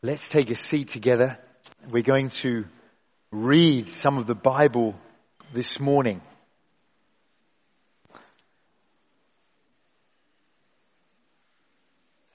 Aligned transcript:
Let's 0.00 0.28
take 0.28 0.48
a 0.50 0.54
seat 0.54 0.86
together. 0.86 1.38
We're 1.90 2.04
going 2.04 2.28
to 2.42 2.66
read 3.32 3.90
some 3.90 4.16
of 4.16 4.28
the 4.28 4.34
Bible 4.36 4.94
this 5.52 5.80
morning. 5.80 6.20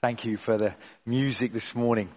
Thank 0.02 0.26
you 0.26 0.36
for 0.36 0.58
the 0.58 0.74
music 1.06 1.54
this 1.54 1.74
morning. 1.74 2.10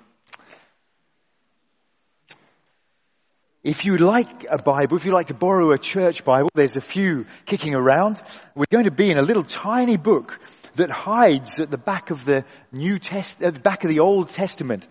If 3.64 3.86
you'd 3.86 4.02
like 4.02 4.46
a 4.50 4.62
Bible, 4.62 4.98
if 4.98 5.06
you'd 5.06 5.14
like 5.14 5.28
to 5.28 5.34
borrow 5.34 5.72
a 5.72 5.78
church 5.78 6.26
Bible, 6.26 6.50
there's 6.56 6.76
a 6.76 6.82
few 6.82 7.26
kicking 7.46 7.74
around. 7.74 8.22
We're 8.54 8.66
going 8.70 8.84
to 8.84 8.92
be 8.92 9.12
in 9.12 9.18
a 9.18 9.22
little 9.22 9.46
tiny 9.46 9.96
book 9.96 10.38
that 10.76 10.90
hides 10.90 11.58
at 11.62 11.72
the 11.72 11.78
back 11.78 12.12
of 12.12 12.26
the 12.26 12.44
New 12.74 13.00
Test, 13.00 13.42
at 13.42 13.54
the 13.54 13.60
back 13.62 13.86
of 13.86 13.90
the 13.90 14.02
Old 14.02 14.28
Testament. 14.28 14.86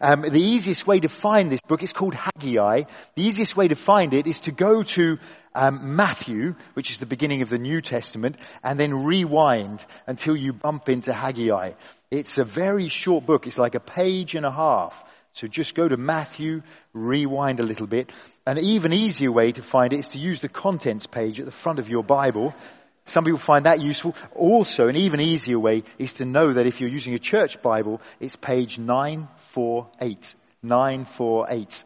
Um, 0.00 0.22
the 0.22 0.40
easiest 0.40 0.86
way 0.86 1.00
to 1.00 1.08
find 1.08 1.50
this 1.50 1.60
book 1.60 1.82
is 1.82 1.92
called 1.92 2.14
Haggai. 2.14 2.84
The 3.14 3.22
easiest 3.22 3.56
way 3.56 3.68
to 3.68 3.74
find 3.74 4.12
it 4.14 4.26
is 4.26 4.40
to 4.40 4.52
go 4.52 4.82
to 4.82 5.18
um, 5.54 5.96
Matthew, 5.96 6.56
which 6.74 6.90
is 6.90 6.98
the 6.98 7.06
beginning 7.06 7.42
of 7.42 7.48
the 7.48 7.58
New 7.58 7.80
Testament, 7.80 8.36
and 8.62 8.78
then 8.78 9.04
rewind 9.04 9.84
until 10.06 10.36
you 10.36 10.52
bump 10.52 10.88
into 10.88 11.12
Haggai. 11.12 11.72
It's 12.10 12.38
a 12.38 12.44
very 12.44 12.88
short 12.88 13.26
book. 13.26 13.46
It's 13.46 13.58
like 13.58 13.74
a 13.74 13.80
page 13.80 14.34
and 14.34 14.44
a 14.44 14.50
half. 14.50 15.04
So 15.32 15.48
just 15.48 15.74
go 15.74 15.88
to 15.88 15.96
Matthew, 15.96 16.62
rewind 16.92 17.58
a 17.58 17.64
little 17.64 17.88
bit. 17.88 18.12
An 18.46 18.58
even 18.58 18.92
easier 18.92 19.32
way 19.32 19.50
to 19.52 19.62
find 19.62 19.92
it 19.92 19.98
is 19.98 20.08
to 20.08 20.18
use 20.18 20.40
the 20.40 20.48
contents 20.48 21.06
page 21.06 21.40
at 21.40 21.46
the 21.46 21.52
front 21.52 21.78
of 21.78 21.88
your 21.88 22.04
Bible 22.04 22.54
some 23.04 23.24
people 23.24 23.38
find 23.38 23.66
that 23.66 23.80
useful. 23.80 24.14
Also, 24.34 24.88
an 24.88 24.96
even 24.96 25.20
easier 25.20 25.58
way 25.58 25.84
is 25.98 26.14
to 26.14 26.24
know 26.24 26.52
that 26.52 26.66
if 26.66 26.80
you're 26.80 26.90
using 26.90 27.14
a 27.14 27.18
church 27.18 27.60
Bible, 27.62 28.00
it's 28.20 28.36
page 28.36 28.78
948. 28.78 30.34
948. 30.62 31.84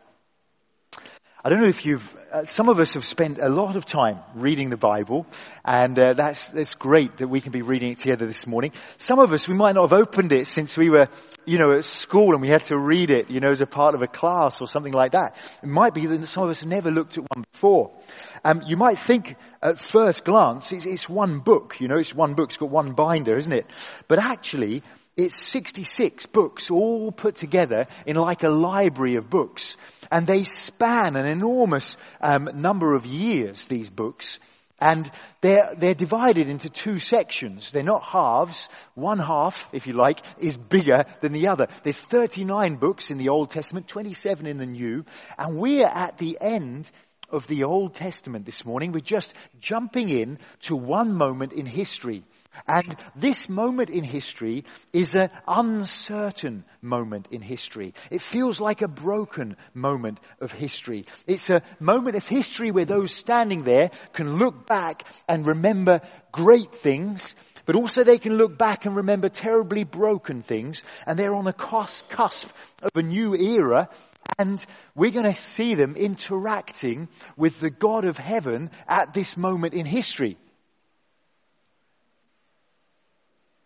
I 1.44 1.50
don't 1.50 1.60
know 1.60 1.68
if 1.68 1.86
you've, 1.86 2.16
uh, 2.32 2.44
some 2.44 2.68
of 2.68 2.78
us 2.78 2.94
have 2.94 3.04
spent 3.04 3.38
a 3.38 3.48
lot 3.48 3.76
of 3.76 3.86
time 3.86 4.18
reading 4.34 4.70
the 4.70 4.76
Bible, 4.76 5.24
and 5.64 5.98
uh, 5.98 6.12
that's, 6.14 6.50
that's 6.50 6.74
great 6.74 7.18
that 7.18 7.28
we 7.28 7.40
can 7.40 7.52
be 7.52 7.62
reading 7.62 7.92
it 7.92 7.98
together 7.98 8.26
this 8.26 8.46
morning. 8.46 8.72
Some 8.98 9.18
of 9.18 9.32
us, 9.32 9.46
we 9.46 9.54
might 9.54 9.76
not 9.76 9.88
have 9.90 9.98
opened 9.98 10.32
it 10.32 10.48
since 10.48 10.76
we 10.76 10.90
were, 10.90 11.08
you 11.46 11.58
know, 11.58 11.72
at 11.72 11.84
school 11.84 12.32
and 12.32 12.42
we 12.42 12.48
had 12.48 12.64
to 12.66 12.76
read 12.76 13.10
it, 13.10 13.30
you 13.30 13.40
know, 13.40 13.50
as 13.50 13.60
a 13.60 13.66
part 13.66 13.94
of 13.94 14.02
a 14.02 14.08
class 14.08 14.60
or 14.60 14.66
something 14.66 14.92
like 14.92 15.12
that. 15.12 15.36
It 15.62 15.68
might 15.68 15.94
be 15.94 16.06
that 16.06 16.26
some 16.26 16.42
of 16.42 16.50
us 16.50 16.64
never 16.64 16.90
looked 16.90 17.18
at 17.18 17.24
one 17.34 17.44
before. 17.52 17.92
Um, 18.44 18.62
you 18.66 18.76
might 18.76 18.98
think 18.98 19.36
at 19.62 19.78
first 19.78 20.24
glance 20.24 20.72
it's, 20.72 20.86
it's 20.86 21.08
one 21.08 21.40
book, 21.40 21.80
you 21.80 21.88
know, 21.88 21.96
it's 21.96 22.14
one 22.14 22.34
book, 22.34 22.50
it's 22.50 22.58
got 22.58 22.70
one 22.70 22.92
binder, 22.92 23.36
isn't 23.36 23.52
it? 23.52 23.66
But 24.06 24.18
actually, 24.18 24.82
it's 25.18 25.34
66 25.34 26.26
books 26.26 26.70
all 26.70 27.10
put 27.10 27.34
together 27.34 27.86
in 28.06 28.14
like 28.14 28.44
a 28.44 28.50
library 28.50 29.16
of 29.16 29.28
books. 29.28 29.76
And 30.12 30.26
they 30.26 30.44
span 30.44 31.16
an 31.16 31.26
enormous 31.26 31.96
um, 32.20 32.48
number 32.54 32.94
of 32.94 33.04
years, 33.04 33.66
these 33.66 33.90
books. 33.90 34.38
And 34.80 35.10
they're, 35.40 35.74
they're 35.76 35.94
divided 35.94 36.48
into 36.48 36.70
two 36.70 37.00
sections. 37.00 37.72
They're 37.72 37.82
not 37.82 38.04
halves. 38.04 38.68
One 38.94 39.18
half, 39.18 39.56
if 39.72 39.88
you 39.88 39.94
like, 39.94 40.20
is 40.38 40.56
bigger 40.56 41.04
than 41.20 41.32
the 41.32 41.48
other. 41.48 41.66
There's 41.82 42.00
39 42.00 42.76
books 42.76 43.10
in 43.10 43.18
the 43.18 43.30
Old 43.30 43.50
Testament, 43.50 43.88
27 43.88 44.46
in 44.46 44.58
the 44.58 44.66
New. 44.66 45.04
And 45.36 45.58
we're 45.58 45.84
at 45.84 46.16
the 46.18 46.38
end 46.40 46.88
of 47.30 47.46
the 47.46 47.64
Old 47.64 47.94
Testament 47.94 48.46
this 48.46 48.64
morning. 48.64 48.92
We're 48.92 49.00
just 49.00 49.34
jumping 49.60 50.08
in 50.08 50.38
to 50.60 50.76
one 50.76 51.12
moment 51.12 51.52
in 51.52 51.66
history. 51.66 52.24
And 52.66 52.96
this 53.14 53.48
moment 53.48 53.90
in 53.90 54.02
history 54.02 54.64
is 54.92 55.14
an 55.14 55.30
uncertain 55.46 56.64
moment 56.82 57.28
in 57.30 57.40
history. 57.40 57.94
It 58.10 58.22
feels 58.22 58.60
like 58.60 58.82
a 58.82 58.88
broken 58.88 59.56
moment 59.74 60.18
of 60.40 60.52
history. 60.52 61.06
It's 61.26 61.50
a 61.50 61.62
moment 61.78 62.16
of 62.16 62.26
history 62.26 62.70
where 62.70 62.84
those 62.84 63.12
standing 63.12 63.62
there 63.62 63.90
can 64.12 64.38
look 64.38 64.66
back 64.66 65.04
and 65.28 65.46
remember 65.46 66.00
great 66.32 66.74
things, 66.74 67.34
but 67.64 67.76
also 67.76 68.02
they 68.02 68.18
can 68.18 68.36
look 68.36 68.58
back 68.58 68.86
and 68.86 68.96
remember 68.96 69.28
terribly 69.28 69.84
broken 69.84 70.42
things, 70.42 70.82
and 71.06 71.18
they're 71.18 71.34
on 71.34 71.44
the 71.44 71.52
cusp 71.52 72.50
of 72.82 72.90
a 72.94 73.02
new 73.02 73.36
era 73.36 73.88
and 74.38 74.64
we're 74.94 75.10
going 75.10 75.24
to 75.24 75.34
see 75.34 75.74
them 75.74 75.96
interacting 75.96 77.08
with 77.36 77.58
the 77.58 77.70
God 77.70 78.04
of 78.04 78.16
heaven 78.16 78.70
at 78.86 79.12
this 79.12 79.36
moment 79.36 79.74
in 79.74 79.84
history. 79.84 80.38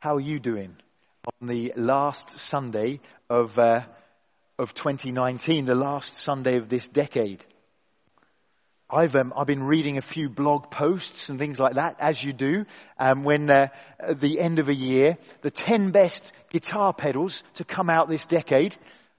How 0.00 0.16
are 0.16 0.20
you 0.20 0.40
doing 0.40 0.74
on 1.40 1.48
the 1.48 1.74
last 1.76 2.38
Sunday 2.38 3.00
of, 3.28 3.58
uh, 3.58 3.82
of 4.58 4.72
2019, 4.72 5.66
the 5.66 5.74
last 5.74 6.16
Sunday 6.16 6.56
of 6.56 6.70
this 6.70 6.88
decade? 6.88 7.44
I've 8.88 9.16
um, 9.16 9.32
I've 9.34 9.46
been 9.46 9.62
reading 9.62 9.96
a 9.96 10.02
few 10.02 10.28
blog 10.28 10.70
posts 10.70 11.30
and 11.30 11.38
things 11.38 11.58
like 11.58 11.76
that, 11.76 11.96
as 11.98 12.22
you 12.22 12.34
do, 12.34 12.66
um, 12.98 13.24
when 13.24 13.50
uh, 13.50 13.68
at 13.98 14.20
the 14.20 14.38
end 14.38 14.58
of 14.58 14.68
a 14.68 14.74
year, 14.74 15.16
the 15.40 15.50
ten 15.50 15.92
best 15.92 16.30
guitar 16.50 16.92
pedals 16.92 17.42
to 17.54 17.64
come 17.64 17.88
out 17.88 18.10
this 18.10 18.26
decade 18.26 18.76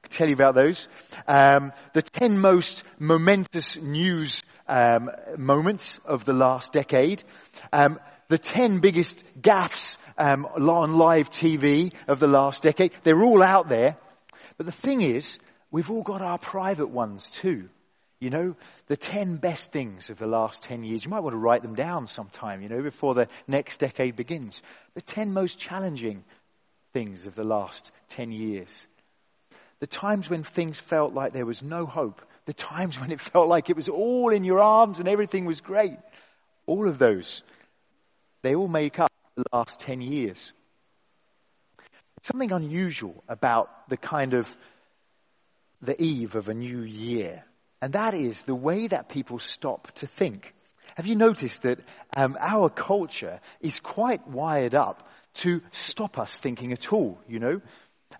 tell 0.10 0.28
you 0.28 0.34
about 0.34 0.56
those. 0.56 0.88
Um, 1.28 1.72
the 1.94 2.02
10 2.02 2.40
most 2.40 2.84
momentous 3.00 3.78
news 3.78 4.44
um, 4.68 5.10
moments 5.38 6.00
of 6.06 6.26
the 6.26 6.34
last 6.34 6.74
decade. 6.74 7.24
Um, 7.72 8.00
the 8.30 8.38
10 8.38 8.80
biggest 8.80 9.24
gaffes 9.42 9.98
um, 10.18 10.46
on 10.46 10.98
live 10.98 11.30
TV 11.30 11.94
of 12.08 12.20
the 12.20 12.28
last 12.28 12.64
decade. 12.64 12.92
They're 13.04 13.24
all 13.24 13.44
out 13.44 13.70
there. 13.70 13.98
But 14.58 14.66
the 14.66 14.72
thing 14.72 15.02
is, 15.02 15.38
we've 15.72 15.90
all 15.90 16.04
got 16.04 16.22
our 16.22 16.38
private 16.38 16.90
ones 16.90 17.26
too. 17.32 17.70
You 18.20 18.30
know, 18.30 18.56
the 18.88 18.96
10 18.96 19.36
best 19.38 19.72
things 19.72 20.10
of 20.10 20.18
the 20.18 20.28
last 20.28 20.62
10 20.62 20.84
years. 20.84 21.04
You 21.04 21.12
might 21.12 21.20
want 21.20 21.34
to 21.34 21.40
write 21.40 21.62
them 21.62 21.76
down 21.76 22.08
sometime, 22.08 22.62
you 22.62 22.70
know, 22.70 22.82
before 22.82 23.14
the 23.14 23.28
next 23.48 23.82
decade 23.82 24.16
begins. 24.16 24.62
The 24.94 25.02
10 25.02 25.34
most 25.34 25.60
challenging 25.60 26.24
things 26.94 27.26
of 27.26 27.36
the 27.36 27.44
last 27.44 27.92
10 28.10 28.32
years 28.32 28.88
the 29.84 29.88
times 29.88 30.30
when 30.30 30.44
things 30.44 30.80
felt 30.80 31.14
like 31.14 31.34
there 31.34 31.46
was 31.46 31.62
no 31.62 31.86
hope, 31.86 32.22
the 32.46 32.54
times 32.54 32.98
when 33.02 33.12
it 33.12 33.20
felt 33.20 33.50
like 33.50 33.70
it 33.70 33.76
was 33.76 33.90
all 33.90 34.30
in 34.30 34.46
your 34.46 34.62
arms 34.62 35.00
and 35.00 35.10
everything 35.10 35.44
was 35.44 35.60
great, 35.60 35.98
all 36.66 36.88
of 36.88 36.98
those, 36.98 37.44
they 38.44 38.56
all 38.56 38.70
make 38.70 38.98
up 38.98 39.12
the 39.36 39.44
last 39.52 39.80
10 39.80 40.00
years. 40.00 40.54
Something 42.22 42.54
unusual 42.54 43.26
about 43.28 43.90
the 43.90 43.98
kind 43.98 44.34
of 44.34 44.48
the 45.82 46.02
eve 46.02 46.36
of 46.36 46.48
a 46.48 46.54
new 46.54 46.80
year, 46.80 47.44
and 47.82 47.92
that 47.92 48.14
is 48.14 48.44
the 48.44 48.56
way 48.56 48.88
that 48.88 49.10
people 49.10 49.38
stop 49.38 49.92
to 49.96 50.08
think. 50.08 50.54
Have 50.96 51.08
you 51.08 51.16
noticed 51.16 51.64
that 51.64 51.80
um, 52.16 52.38
our 52.40 52.70
culture 52.70 53.42
is 53.60 53.82
quite 53.82 54.26
wired 54.30 54.76
up 54.76 55.10
to 55.34 55.62
stop 55.74 56.18
us 56.18 56.34
thinking 56.38 56.72
at 56.72 56.94
all? 56.94 57.20
You 57.28 57.40
know, 57.40 57.62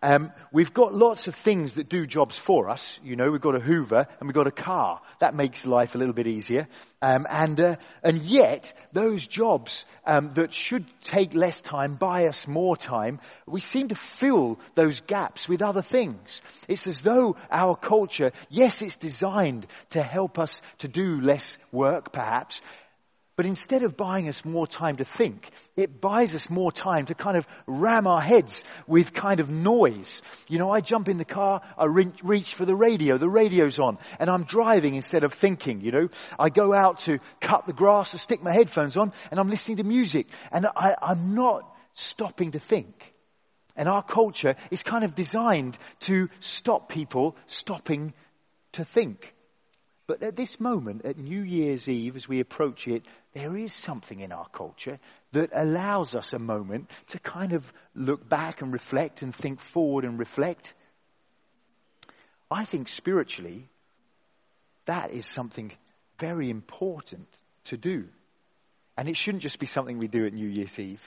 um, 0.02 0.32
we've 0.52 0.74
got 0.74 0.94
lots 0.94 1.28
of 1.28 1.36
things 1.36 1.74
that 1.76 1.90
do 1.90 2.06
jobs 2.06 2.38
for 2.38 2.70
us. 2.70 3.00
You 3.04 3.16
know, 3.16 3.32
we've 3.32 3.42
got 3.42 3.56
a 3.56 3.60
Hoover 3.60 4.08
and 4.20 4.28
we've 4.28 4.34
got 4.34 4.48
a 4.48 4.52
car. 4.52 5.02
That 5.20 5.36
makes 5.36 5.66
life 5.66 5.96
a 5.96 5.98
little 5.98 6.14
bit 6.14 6.28
easier. 6.28 6.68
Um, 7.02 7.26
and 7.30 7.60
uh, 7.60 7.76
and 8.02 8.20
yet, 8.20 8.74
those 8.94 9.28
jobs 9.28 9.86
um, 10.06 10.32
that 10.32 10.54
should 10.54 10.86
take 11.02 11.34
less 11.34 11.62
time 11.62 11.96
buy 11.96 12.28
us 12.28 12.48
more 12.48 12.78
time. 12.78 13.20
We 13.46 13.60
seem 13.60 13.90
to 13.90 13.96
fill 13.96 14.60
those 14.76 15.02
gaps 15.02 15.50
with 15.50 15.62
other 15.62 15.82
things. 15.82 16.42
It's 16.68 16.88
as 16.88 17.02
though 17.04 17.36
our 17.52 17.76
culture, 17.76 18.32
yes, 18.50 18.82
it's 18.82 18.98
designed 18.98 19.68
to 19.90 20.02
help 20.02 20.40
us 20.40 20.62
to 20.80 20.88
do 20.88 21.22
less 21.22 21.58
work, 21.72 22.14
perhaps, 22.14 22.62
but 23.36 23.48
instead 23.48 23.82
of 23.82 23.98
buying 23.98 24.30
us 24.30 24.46
more 24.46 24.68
time 24.68 24.98
to 24.98 25.06
think, 25.06 25.50
it 25.76 26.00
buys 26.00 26.36
us 26.36 26.50
more 26.50 26.72
time 26.72 27.08
to 27.08 27.16
kind 27.16 27.36
of 27.36 27.48
ram 27.66 28.06
our 28.06 28.22
heads 28.22 28.64
with 28.86 29.12
kind 29.12 29.40
of 29.40 29.50
noise. 29.50 30.22
You 30.48 30.60
know, 30.60 30.70
I 30.70 30.82
jump 30.82 31.10
in 31.10 31.18
the 31.18 31.26
car, 31.26 31.62
I 31.78 31.86
reach 31.86 32.54
for 32.54 32.66
the 32.66 32.76
radio, 32.76 33.18
the 33.18 33.30
radio's 33.30 33.80
on, 33.80 33.98
and 34.20 34.30
I'm 34.30 34.44
driving 34.44 34.94
instead 34.94 35.24
of 35.24 35.34
thinking, 35.34 35.82
you 35.82 35.92
know. 35.92 36.10
I 36.38 36.50
go 36.50 36.74
out 36.74 37.00
to 37.00 37.20
cut 37.42 37.66
the 37.66 37.74
grass, 37.74 38.14
I 38.14 38.18
stick 38.18 38.44
my 38.44 38.54
headphones 38.54 38.98
on, 38.98 39.14
and 39.32 39.40
I'm 39.40 39.50
listening 39.50 39.78
to 39.78 39.84
music, 39.84 40.28
and 40.52 40.68
I, 40.68 40.96
I'm 41.02 41.34
not 41.34 41.68
stopping 41.94 42.52
to 42.52 42.60
think. 42.60 43.14
And 43.76 43.90
our 43.90 44.04
culture 44.04 44.56
is 44.70 44.84
kind 44.84 45.04
of 45.04 45.16
designed 45.16 45.76
to 46.02 46.30
stop 46.40 46.90
people 46.90 47.36
stopping 47.48 48.14
to 48.74 48.86
think. 48.86 49.34
But 50.06 50.22
at 50.22 50.36
this 50.36 50.60
moment, 50.60 51.06
at 51.06 51.18
New 51.18 51.42
Year's 51.42 51.88
Eve, 51.88 52.16
as 52.16 52.28
we 52.28 52.40
approach 52.40 52.88
it, 52.88 53.06
there 53.34 53.58
is 53.58 53.74
something 53.74 54.20
in 54.20 54.32
our 54.32 54.48
culture 54.50 55.00
that 55.32 55.50
allows 55.54 56.16
us 56.16 56.34
a 56.34 56.40
moment 56.40 56.90
to 57.08 57.20
kind 57.20 57.54
of 57.54 57.74
look 57.96 58.28
back 58.28 58.62
and 58.62 58.72
reflect 58.72 59.22
and 59.22 59.34
think 59.34 59.60
forward 59.60 60.06
and 60.06 60.20
reflect. 60.20 60.74
I 62.52 62.66
think 62.66 62.90
spiritually, 62.90 63.68
that 64.86 65.12
is 65.12 65.26
something 65.26 65.72
very 66.20 66.50
important 66.50 67.28
to 67.66 67.78
do. 67.78 68.06
And 68.96 69.10
it 69.10 69.18
shouldn't 69.18 69.42
just 69.42 69.60
be 69.60 69.66
something 69.66 69.98
we 69.98 70.08
do 70.08 70.26
at 70.26 70.34
New 70.34 70.48
Year's 70.48 70.78
Eve. 70.78 71.02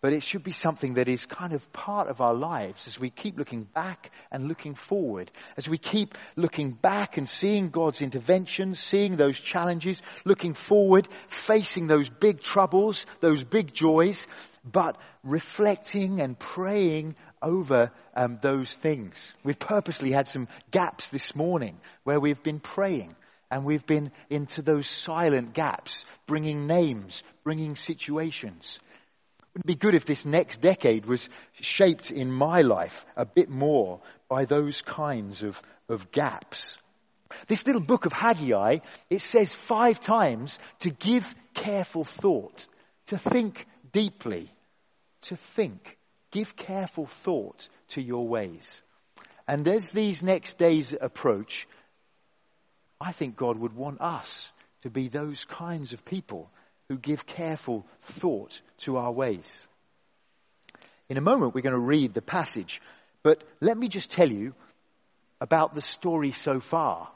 But 0.00 0.12
it 0.12 0.22
should 0.22 0.42
be 0.42 0.52
something 0.52 0.94
that 0.94 1.08
is 1.08 1.26
kind 1.26 1.52
of 1.52 1.72
part 1.72 2.08
of 2.08 2.20
our 2.20 2.34
lives 2.34 2.86
as 2.86 3.00
we 3.00 3.10
keep 3.10 3.38
looking 3.38 3.64
back 3.64 4.10
and 4.30 4.48
looking 4.48 4.74
forward, 4.74 5.30
as 5.56 5.68
we 5.68 5.78
keep 5.78 6.16
looking 6.36 6.72
back 6.72 7.16
and 7.16 7.28
seeing 7.28 7.70
God's 7.70 8.02
intervention, 8.02 8.74
seeing 8.74 9.16
those 9.16 9.40
challenges, 9.40 10.02
looking 10.24 10.54
forward, 10.54 11.08
facing 11.28 11.86
those 11.86 12.08
big 12.08 12.40
troubles, 12.40 13.06
those 13.20 13.42
big 13.42 13.72
joys, 13.72 14.26
but 14.64 14.98
reflecting 15.22 16.20
and 16.20 16.38
praying 16.38 17.16
over 17.40 17.90
um, 18.14 18.38
those 18.42 18.74
things. 18.74 19.34
We've 19.44 19.58
purposely 19.58 20.12
had 20.12 20.28
some 20.28 20.48
gaps 20.70 21.08
this 21.08 21.34
morning 21.34 21.78
where 22.04 22.20
we've 22.20 22.42
been 22.42 22.60
praying 22.60 23.14
and 23.50 23.64
we've 23.64 23.86
been 23.86 24.10
into 24.28 24.62
those 24.62 24.86
silent 24.86 25.52
gaps, 25.52 26.04
bringing 26.26 26.66
names, 26.66 27.22
bringing 27.44 27.76
situations. 27.76 28.80
It 29.56 29.60
wouldn't 29.60 29.70
it 29.70 29.80
be 29.80 29.86
good 29.86 29.94
if 29.94 30.04
this 30.04 30.26
next 30.26 30.60
decade 30.60 31.06
was 31.06 31.30
shaped 31.62 32.10
in 32.10 32.30
my 32.30 32.60
life 32.60 33.06
a 33.16 33.24
bit 33.24 33.48
more 33.48 34.02
by 34.28 34.44
those 34.44 34.82
kinds 34.82 35.42
of, 35.42 35.58
of 35.88 36.10
gaps? 36.10 36.76
This 37.46 37.66
little 37.66 37.80
book 37.80 38.04
of 38.04 38.12
Haggai, 38.12 38.80
it 39.08 39.22
says 39.22 39.54
five 39.54 39.98
times 39.98 40.58
to 40.80 40.90
give 40.90 41.34
careful 41.54 42.04
thought, 42.04 42.66
to 43.06 43.16
think 43.16 43.66
deeply, 43.92 44.52
to 45.22 45.36
think. 45.36 45.96
Give 46.32 46.54
careful 46.54 47.06
thought 47.06 47.66
to 47.88 48.02
your 48.02 48.28
ways. 48.28 48.82
And 49.48 49.66
as 49.66 49.88
these 49.88 50.22
next 50.22 50.58
days 50.58 50.94
approach, 51.00 51.66
I 53.00 53.12
think 53.12 53.36
God 53.36 53.56
would 53.56 53.72
want 53.72 54.02
us 54.02 54.50
to 54.82 54.90
be 54.90 55.08
those 55.08 55.46
kinds 55.46 55.94
of 55.94 56.04
people 56.04 56.50
who 56.88 56.96
give 56.96 57.26
careful 57.26 57.84
thought 58.02 58.60
to 58.78 58.96
our 58.96 59.12
ways. 59.12 59.46
In 61.08 61.16
a 61.16 61.20
moment, 61.20 61.54
we're 61.54 61.62
going 61.62 61.72
to 61.72 61.78
read 61.78 62.14
the 62.14 62.22
passage, 62.22 62.80
but 63.22 63.42
let 63.60 63.76
me 63.76 63.88
just 63.88 64.10
tell 64.10 64.30
you 64.30 64.54
about 65.40 65.74
the 65.74 65.80
story 65.80 66.30
so 66.30 66.60
far, 66.60 67.08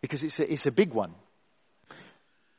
because 0.00 0.22
it's 0.22 0.38
a, 0.38 0.52
it's 0.52 0.66
a 0.66 0.70
big 0.70 0.92
one. 0.92 1.14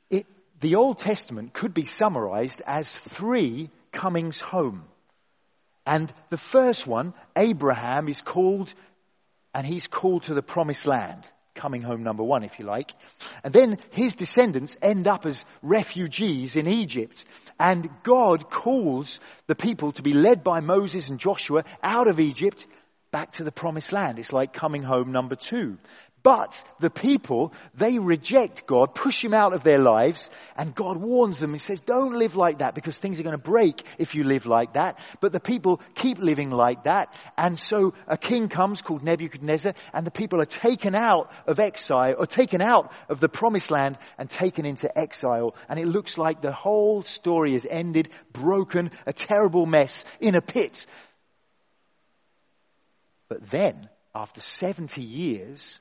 It, 0.10 0.26
the 0.60 0.76
Old 0.76 0.98
Testament 0.98 1.54
could 1.54 1.74
be 1.74 1.86
summarized 1.86 2.62
as 2.66 2.96
three 2.96 3.70
comings 3.92 4.40
home. 4.40 4.84
And 5.86 6.12
the 6.30 6.38
first 6.38 6.88
one, 6.88 7.14
Abraham, 7.36 8.10
is 8.10 8.22
called, 8.22 8.74
and 9.54 9.66
he's 9.66 9.88
called 9.88 10.24
to 10.24 10.34
the 10.34 10.42
promised 10.42 10.88
land 10.88 11.30
coming 11.56 11.82
home 11.82 12.04
number 12.04 12.24
one, 12.24 12.44
if 12.44 12.60
you 12.60 12.66
like. 12.66 12.94
And 13.44 13.54
then 13.54 13.80
his 13.92 14.16
descendants 14.16 14.78
end 14.82 15.08
up 15.08 15.26
as 15.26 15.44
refugees 15.62 16.56
in 16.56 16.68
Egypt. 16.68 17.26
And 17.60 17.90
God 18.04 18.50
calls 18.50 19.20
the 19.48 19.56
people 19.56 19.94
to 19.94 20.04
be 20.04 20.14
led 20.14 20.44
by 20.44 20.60
Moses 20.60 21.10
and 21.10 21.20
Joshua 21.20 21.64
out 21.82 22.08
of 22.08 22.20
Egypt 22.20 22.68
back 23.12 23.32
to 23.34 23.44
the 23.44 23.52
promised 23.52 23.94
land. 23.94 24.20
It's 24.20 24.34
like 24.34 24.54
coming 24.54 24.84
home 24.84 25.12
number 25.12 25.36
two. 25.36 25.78
But 26.26 26.64
the 26.80 26.90
people, 26.90 27.54
they 27.76 28.00
reject 28.00 28.66
God, 28.66 28.96
push 28.96 29.24
him 29.24 29.36
out 29.36 29.54
of 29.54 29.62
their 29.62 29.78
lives, 29.78 30.28
and 30.58 30.74
God 30.74 30.98
warns 30.98 31.38
them 31.38 31.52
and 31.52 31.62
says, 31.62 31.80
don't 31.82 32.16
live 32.16 32.36
like 32.36 32.58
that 32.58 32.74
because 32.74 32.98
things 32.98 33.20
are 33.20 33.24
going 33.24 33.38
to 33.38 33.52
break 33.52 33.84
if 34.00 34.16
you 34.16 34.24
live 34.24 34.48
like 34.48 34.74
that. 34.74 34.98
But 35.22 35.34
the 35.34 35.40
people 35.40 35.82
keep 35.94 36.18
living 36.18 36.50
like 36.50 36.86
that. 36.86 37.14
And 37.38 37.60
so 37.60 37.94
a 38.08 38.18
king 38.18 38.50
comes 38.50 38.82
called 38.82 39.04
Nebuchadnezzar, 39.04 39.76
and 39.94 40.04
the 40.04 40.10
people 40.10 40.42
are 40.42 40.48
taken 40.48 40.96
out 40.96 41.32
of 41.46 41.60
exile, 41.60 42.16
or 42.18 42.26
taken 42.26 42.60
out 42.60 42.92
of 43.08 43.20
the 43.20 43.30
promised 43.30 43.70
land 43.70 43.96
and 44.18 44.28
taken 44.28 44.66
into 44.66 44.90
exile. 44.98 45.54
And 45.70 45.80
it 45.80 45.86
looks 45.86 46.18
like 46.18 46.42
the 46.42 46.52
whole 46.52 47.04
story 47.04 47.54
is 47.54 47.68
ended, 47.70 48.10
broken, 48.34 48.90
a 49.06 49.14
terrible 49.14 49.68
mess 49.68 50.04
in 50.20 50.34
a 50.34 50.42
pit. 50.42 50.88
But 53.28 53.48
then, 53.52 53.90
after 54.16 54.42
70 54.42 55.04
years, 55.04 55.80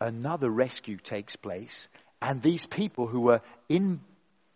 another 0.00 0.50
rescue 0.50 0.96
takes 0.96 1.36
place, 1.36 1.88
and 2.20 2.42
these 2.42 2.64
people 2.66 3.06
who 3.06 3.20
were 3.20 3.42
in 3.68 4.00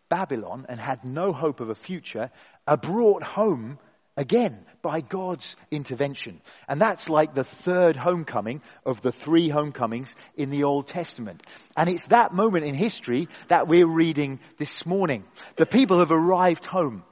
Babylon 0.08 0.66
and 0.68 0.80
had 0.80 1.04
no 1.04 1.32
hope 1.32 1.60
of 1.60 1.70
a 1.70 1.74
future 1.74 2.30
are 2.66 2.76
brought 2.76 3.22
home 3.22 3.78
again 4.16 4.64
by 4.82 5.00
God's 5.00 5.54
intervention. 5.70 6.40
And 6.66 6.80
that's 6.80 7.08
like 7.08 7.34
the 7.34 7.44
third 7.44 7.96
homecoming 7.96 8.62
of 8.84 9.00
the 9.00 9.12
three 9.12 9.48
homecomings 9.48 10.14
in 10.36 10.50
the 10.50 10.64
Old 10.64 10.86
Testament. 10.86 11.42
And 11.76 11.88
it's 11.88 12.06
that 12.06 12.32
moment 12.32 12.64
in 12.64 12.74
history 12.74 13.28
that 13.48 13.68
we're 13.68 13.86
reading 13.86 14.40
this 14.58 14.84
morning. 14.84 15.24
The 15.56 15.66
people 15.66 16.00
have 16.00 16.10
arrived 16.10 16.64
home. 16.64 17.04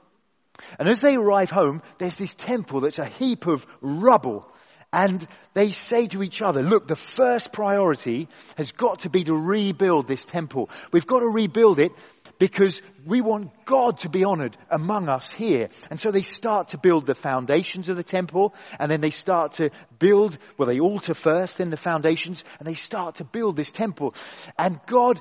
And 0.79 0.89
as 0.89 1.01
they 1.01 1.15
arrive 1.15 1.51
home, 1.51 1.81
there's 1.97 2.15
this 2.15 2.35
temple 2.35 2.81
that's 2.81 2.99
a 2.99 3.05
heap 3.05 3.47
of 3.47 3.65
rubble 3.79 4.51
and 4.93 5.27
they 5.53 5.71
say 5.71 6.07
to 6.07 6.23
each 6.23 6.41
other, 6.41 6.63
look, 6.63 6.87
the 6.87 6.95
first 6.95 7.51
priority 7.51 8.29
has 8.55 8.71
got 8.71 9.01
to 9.01 9.09
be 9.09 9.23
to 9.25 9.35
rebuild 9.35 10.07
this 10.07 10.23
temple. 10.23 10.69
We've 10.91 11.05
got 11.05 11.19
to 11.19 11.27
rebuild 11.27 11.79
it 11.79 11.91
because 12.39 12.81
we 13.05 13.19
want 13.19 13.51
God 13.65 13.99
to 13.99 14.09
be 14.09 14.23
honored 14.23 14.55
among 14.69 15.09
us 15.09 15.31
here. 15.31 15.69
And 15.89 15.99
so 15.99 16.11
they 16.11 16.21
start 16.21 16.69
to 16.69 16.77
build 16.77 17.05
the 17.05 17.15
foundations 17.15 17.89
of 17.89 17.97
the 17.97 18.03
temple 18.03 18.53
and 18.79 18.89
then 18.89 19.01
they 19.01 19.09
start 19.09 19.53
to 19.53 19.71
build, 19.99 20.37
well, 20.57 20.67
they 20.67 20.79
altar 20.79 21.13
first, 21.13 21.57
then 21.57 21.69
the 21.69 21.77
foundations, 21.77 22.45
and 22.59 22.67
they 22.67 22.73
start 22.73 23.15
to 23.15 23.25
build 23.25 23.57
this 23.57 23.71
temple. 23.71 24.13
And 24.57 24.79
God, 24.85 25.19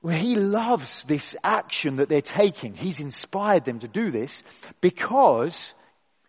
well, 0.00 0.18
He 0.18 0.36
loves 0.36 1.04
this 1.04 1.36
action 1.44 1.96
that 1.96 2.08
they're 2.08 2.22
taking. 2.22 2.74
He's 2.74 3.00
inspired 3.00 3.66
them 3.66 3.80
to 3.80 3.88
do 3.88 4.10
this 4.10 4.42
because 4.80 5.74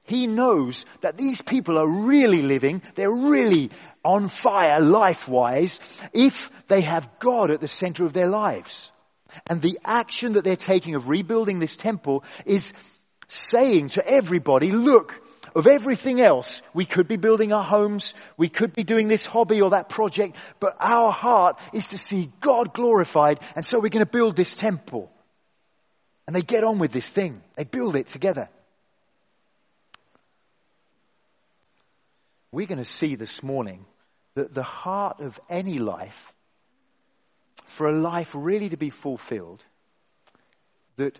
he 0.06 0.28
knows 0.28 0.86
that 1.02 1.18
these 1.18 1.42
people 1.42 1.78
are 1.78 1.88
really 1.88 2.42
living, 2.42 2.82
they're 2.96 3.12
really 3.12 3.72
on 4.04 4.28
fire 4.28 4.80
life-wise 4.80 5.80
if 6.14 6.50
they 6.68 6.82
have 6.82 7.20
God 7.20 7.52
at 7.52 7.60
the 7.60 7.68
center 7.68 8.06
of 8.06 8.14
their 8.14 8.30
lives. 8.30 8.92
And 9.48 9.62
the 9.62 9.80
action 9.84 10.34
that 10.34 10.44
they're 10.44 10.56
taking 10.56 10.96
of 10.96 11.10
rebuilding 11.10 11.60
this 11.60 11.76
temple 11.76 12.24
is 12.46 12.72
saying 13.28 13.90
to 13.90 14.08
everybody, 14.08 14.72
look, 14.72 15.14
of 15.56 15.68
everything 15.68 16.22
else, 16.22 16.62
we 16.74 16.86
could 16.86 17.08
be 17.08 17.16
building 17.16 17.54
our 17.54 17.64
homes, 17.64 18.14
we 18.38 18.50
could 18.50 18.74
be 18.74 18.84
doing 18.84 19.08
this 19.08 19.26
hobby 19.26 19.62
or 19.62 19.72
that 19.72 19.90
project, 19.90 20.36
but 20.60 20.76
our 20.80 21.12
heart 21.12 21.60
is 21.74 21.88
to 21.88 21.98
see 21.98 22.32
God 22.42 22.74
glorified, 22.74 23.40
and 23.56 23.66
so 23.66 23.80
we're 23.80 23.90
going 23.90 24.06
to 24.06 24.12
build 24.12 24.36
this 24.36 24.54
temple. 24.54 25.10
And 26.28 26.36
they 26.36 26.42
get 26.42 26.64
on 26.64 26.80
with 26.80 26.92
this 26.92 27.10
thing. 27.10 27.42
They 27.56 27.64
build 27.64 27.96
it 27.96 28.08
together. 28.08 28.50
We're 32.56 32.66
going 32.66 32.78
to 32.78 32.86
see 32.86 33.16
this 33.16 33.44
morning 33.44 33.86
that 34.36 34.54
the 34.54 34.64
heart 34.64 35.20
of 35.20 35.38
any 35.50 35.78
life, 35.78 36.34
for 37.66 37.88
a 37.88 38.00
life 38.00 38.30
really 38.34 38.70
to 38.70 38.78
be 38.78 38.90
fulfilled, 38.90 39.62
that 40.96 41.20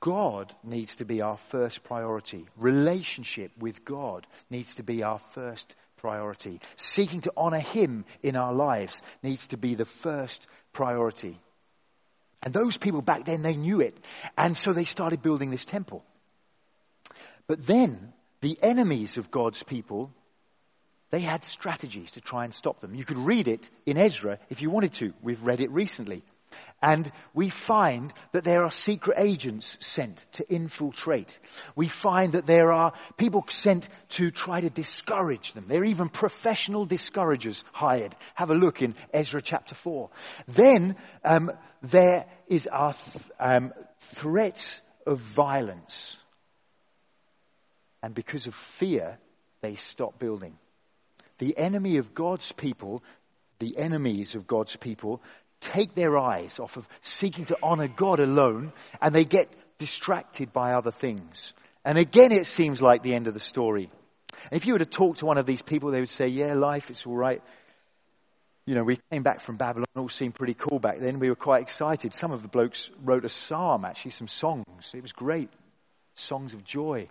God 0.00 0.52
needs 0.64 0.96
to 0.96 1.04
be 1.04 1.22
our 1.22 1.36
first 1.36 1.84
priority. 1.84 2.46
Relationship 2.56 3.52
with 3.56 3.84
God 3.84 4.26
needs 4.50 4.74
to 4.74 4.82
be 4.82 5.04
our 5.04 5.20
first 5.30 5.76
priority. 5.96 6.60
Seeking 6.74 7.20
to 7.20 7.32
honor 7.36 7.60
Him 7.60 8.04
in 8.24 8.34
our 8.34 8.52
lives 8.52 9.00
needs 9.22 9.46
to 9.48 9.56
be 9.56 9.76
the 9.76 9.84
first 9.84 10.48
priority. 10.72 11.38
And 12.42 12.52
those 12.52 12.76
people 12.76 13.00
back 13.00 13.26
then, 13.26 13.42
they 13.42 13.54
knew 13.54 13.80
it. 13.80 13.96
And 14.36 14.56
so 14.56 14.72
they 14.72 14.84
started 14.84 15.22
building 15.22 15.52
this 15.52 15.64
temple. 15.64 16.04
But 17.46 17.64
then, 17.64 18.12
the 18.40 18.58
enemies 18.60 19.18
of 19.18 19.30
God's 19.30 19.62
people 19.62 20.10
they 21.10 21.20
had 21.20 21.44
strategies 21.44 22.12
to 22.12 22.20
try 22.20 22.44
and 22.44 22.52
stop 22.52 22.80
them. 22.80 22.94
You 22.94 23.04
could 23.04 23.18
read 23.18 23.48
it 23.48 23.68
in 23.86 23.96
Ezra 23.96 24.38
if 24.50 24.62
you 24.62 24.70
wanted 24.70 24.94
to. 24.94 25.12
We've 25.22 25.42
read 25.42 25.60
it 25.60 25.70
recently. 25.70 26.24
And 26.82 27.10
we 27.32 27.48
find 27.48 28.12
that 28.32 28.44
there 28.44 28.62
are 28.64 28.70
secret 28.70 29.18
agents 29.18 29.78
sent 29.80 30.24
to 30.32 30.48
infiltrate. 30.52 31.38
We 31.74 31.88
find 31.88 32.32
that 32.32 32.46
there 32.46 32.72
are 32.72 32.92
people 33.16 33.44
sent 33.48 33.88
to 34.10 34.30
try 34.30 34.60
to 34.60 34.70
discourage 34.70 35.54
them. 35.54 35.64
There 35.66 35.80
are 35.80 35.86
even 35.86 36.10
professional 36.10 36.84
discouragers 36.84 37.64
hired. 37.72 38.14
Have 38.34 38.50
a 38.50 38.54
look 38.54 38.82
in 38.82 38.94
Ezra 39.12 39.40
chapter 39.40 39.74
4. 39.74 40.10
Then 40.46 40.96
um, 41.24 41.52
there 41.82 42.26
is 42.48 42.66
our 42.66 42.92
th- 42.92 43.30
um, 43.40 43.72
threats 44.00 44.82
of 45.06 45.20
violence. 45.20 46.16
And 48.02 48.14
because 48.14 48.46
of 48.46 48.54
fear, 48.54 49.18
they 49.62 49.74
stop 49.74 50.18
building 50.18 50.58
the 51.44 51.58
enemy 51.58 51.98
of 51.98 52.14
God's 52.14 52.50
people, 52.52 53.02
the 53.58 53.76
enemies 53.76 54.34
of 54.34 54.46
God's 54.46 54.76
people, 54.76 55.20
take 55.60 55.94
their 55.94 56.16
eyes 56.16 56.58
off 56.58 56.78
of 56.78 56.88
seeking 57.02 57.44
to 57.46 57.58
honor 57.62 57.86
God 57.86 58.18
alone 58.18 58.72
and 59.02 59.14
they 59.14 59.24
get 59.24 59.54
distracted 59.78 60.52
by 60.54 60.72
other 60.72 60.90
things. 60.90 61.52
And 61.84 61.98
again, 61.98 62.32
it 62.32 62.46
seems 62.46 62.80
like 62.80 63.02
the 63.02 63.14
end 63.14 63.26
of 63.26 63.34
the 63.34 63.40
story. 63.40 63.90
And 64.50 64.56
if 64.60 64.66
you 64.66 64.72
were 64.72 64.78
to 64.78 64.86
talk 64.86 65.18
to 65.18 65.26
one 65.26 65.36
of 65.36 65.44
these 65.44 65.60
people, 65.60 65.90
they 65.90 66.00
would 66.00 66.08
say, 66.08 66.28
yeah, 66.28 66.54
life, 66.54 66.88
it's 66.88 67.06
all 67.06 67.16
right. 67.16 67.42
You 68.64 68.74
know, 68.74 68.84
we 68.84 68.98
came 69.10 69.22
back 69.22 69.42
from 69.42 69.56
Babylon, 69.56 69.86
all 69.94 70.08
seemed 70.08 70.34
pretty 70.34 70.54
cool 70.54 70.78
back 70.78 70.98
then. 70.98 71.18
We 71.18 71.28
were 71.28 71.36
quite 71.36 71.60
excited. 71.60 72.14
Some 72.14 72.32
of 72.32 72.40
the 72.40 72.48
blokes 72.48 72.90
wrote 73.02 73.26
a 73.26 73.28
psalm, 73.28 73.84
actually, 73.84 74.12
some 74.12 74.28
songs. 74.28 74.64
It 74.94 75.02
was 75.02 75.12
great. 75.12 75.50
songs 76.14 76.54
of 76.54 76.64
joy. 76.64 77.08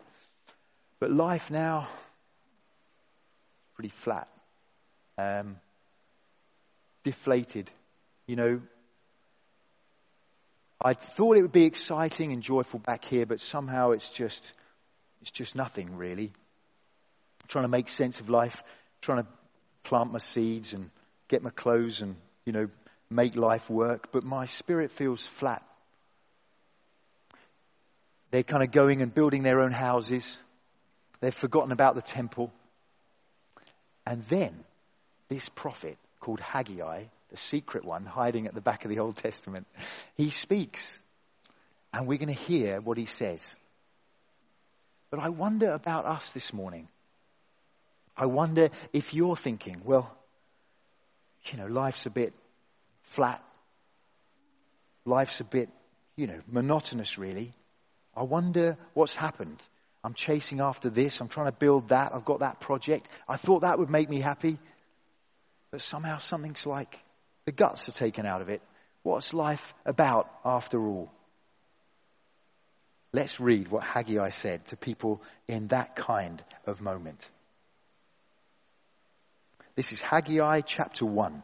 But 1.00 1.12
life 1.12 1.52
now, 1.52 1.88
pretty 3.84 3.96
flat, 3.98 4.30
um, 5.18 5.58
deflated. 7.04 7.70
You 8.28 8.38
know, 8.38 8.62
I 10.82 10.94
thought 10.94 11.36
it 11.36 11.42
would 11.42 11.52
be 11.52 11.66
exciting 11.66 12.32
and 12.32 12.42
joyful 12.42 12.80
back 12.80 13.04
here, 13.04 13.26
but 13.26 13.42
somehow 13.42 13.92
it's 13.92 14.10
just, 14.10 14.54
it's 15.22 15.32
just 15.32 15.54
nothing 15.56 15.98
really. 15.98 16.28
I'm 17.42 17.48
trying 17.50 17.66
to 17.66 17.70
make 17.70 17.90
sense 17.90 18.22
of 18.22 18.30
life, 18.30 18.64
trying 19.02 19.24
to 19.24 19.28
plant 19.84 20.14
my 20.14 20.20
seeds 20.20 20.72
and 20.72 20.90
get 21.28 21.44
my 21.44 21.50
clothes 21.50 22.00
and, 22.00 22.16
you 22.46 22.54
know, 22.54 22.70
make 23.10 23.36
life 23.36 23.70
work, 23.70 24.14
but 24.14 24.24
my 24.24 24.46
spirit 24.46 24.92
feels 24.92 25.26
flat. 25.26 25.62
They're 28.32 28.44
kind 28.44 28.64
of 28.64 28.72
going 28.72 29.02
and 29.02 29.14
building 29.14 29.44
their 29.44 29.60
own 29.60 29.74
houses. 29.74 30.40
They've 31.20 31.34
forgotten 31.34 31.74
about 31.74 31.96
the 31.96 32.02
temple. 32.02 32.54
And 34.06 34.24
then 34.24 34.54
this 35.30 35.50
prophet 35.50 35.98
called 36.20 36.40
Haggai, 36.40 37.04
the 37.30 37.38
secret 37.38 37.86
one 37.86 38.06
hiding 38.06 38.48
at 38.48 38.54
the 38.54 38.62
back 38.62 38.86
of 38.86 38.90
the 38.90 39.00
Old 39.00 39.18
Testament, 39.18 39.66
he 40.16 40.30
speaks. 40.30 40.92
And 41.94 42.08
we're 42.08 42.18
going 42.18 42.28
to 42.28 42.34
hear 42.34 42.82
what 42.82 42.98
he 42.98 43.06
says. 43.06 43.42
But 45.12 45.20
I 45.20 45.30
wonder 45.30 45.72
about 45.72 46.06
us 46.06 46.32
this 46.32 46.54
morning. 46.54 46.88
I 48.18 48.26
wonder 48.26 48.70
if 48.94 49.14
you're 49.14 49.36
thinking, 49.36 49.82
well, 49.86 50.12
you 51.46 51.58
know, 51.58 51.68
life's 51.68 52.06
a 52.06 52.10
bit 52.10 52.34
flat. 53.04 53.44
Life's 55.06 55.40
a 55.40 55.44
bit, 55.44 55.70
you 56.16 56.28
know, 56.28 56.40
monotonous, 56.48 57.18
really. 57.18 57.54
I 58.16 58.24
wonder 58.24 58.78
what's 58.94 59.16
happened. 59.16 59.62
I'm 60.04 60.14
chasing 60.14 60.60
after 60.60 60.90
this. 60.90 61.22
I'm 61.22 61.30
trying 61.30 61.48
to 61.48 61.58
build 61.58 61.90
that. 61.90 62.14
I've 62.14 62.26
got 62.26 62.40
that 62.40 62.60
project. 62.60 63.08
I 63.28 63.38
thought 63.38 63.62
that 63.62 63.80
would 63.80 63.90
make 63.90 64.10
me 64.10 64.20
happy. 64.20 64.60
But 65.72 65.82
somehow 65.82 66.18
something's 66.18 66.66
like 66.66 67.00
the 67.46 67.52
guts 67.52 67.88
are 67.88 67.94
taken 67.94 68.26
out 68.26 68.42
of 68.42 68.50
it. 68.50 68.62
What's 69.04 69.34
life 69.34 69.74
about 69.86 70.30
after 70.46 70.80
all? 70.80 71.12
Let's 73.12 73.40
read 73.40 73.70
what 73.70 73.84
Haggai 73.84 74.30
said 74.30 74.66
to 74.68 74.78
people 74.78 75.22
in 75.48 75.68
that 75.68 75.96
kind 75.96 76.44
of 76.66 76.82
moment. 76.82 77.30
This 79.76 79.92
is 79.92 80.02
Haggai 80.02 80.62
chapter 80.62 81.06
1 81.06 81.42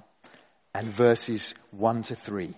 and 0.73 0.87
verses 0.87 1.53
1 1.71 2.03
to 2.03 2.15
3. 2.15 2.53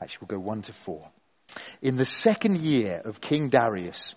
Actually, 0.00 0.26
we'll 0.28 0.38
go 0.38 0.44
1 0.44 0.62
to 0.62 0.72
4. 0.72 1.10
In 1.80 1.96
the 1.96 2.04
second 2.04 2.60
year 2.60 3.00
of 3.04 3.20
King 3.20 3.48
Darius, 3.48 4.14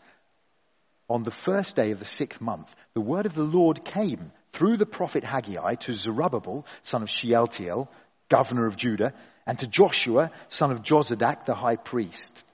on 1.09 1.23
the 1.23 1.31
first 1.31 1.75
day 1.75 1.91
of 1.91 1.99
the 1.99 2.05
sixth 2.05 2.39
month, 2.39 2.73
the 2.93 3.01
word 3.01 3.25
of 3.25 3.33
the 3.33 3.43
Lord 3.43 3.83
came 3.83 4.31
through 4.49 4.77
the 4.77 4.85
prophet 4.85 5.23
Haggai 5.23 5.75
to 5.75 5.93
Zerubbabel, 5.93 6.65
son 6.83 7.03
of 7.03 7.09
Shealtiel, 7.09 7.89
governor 8.29 8.65
of 8.65 8.77
Judah, 8.77 9.13
and 9.45 9.59
to 9.59 9.67
Joshua, 9.67 10.31
son 10.47 10.71
of 10.71 10.83
Jozadak, 10.83 11.45
the 11.45 11.55
high 11.55 11.75
priest. 11.75 12.45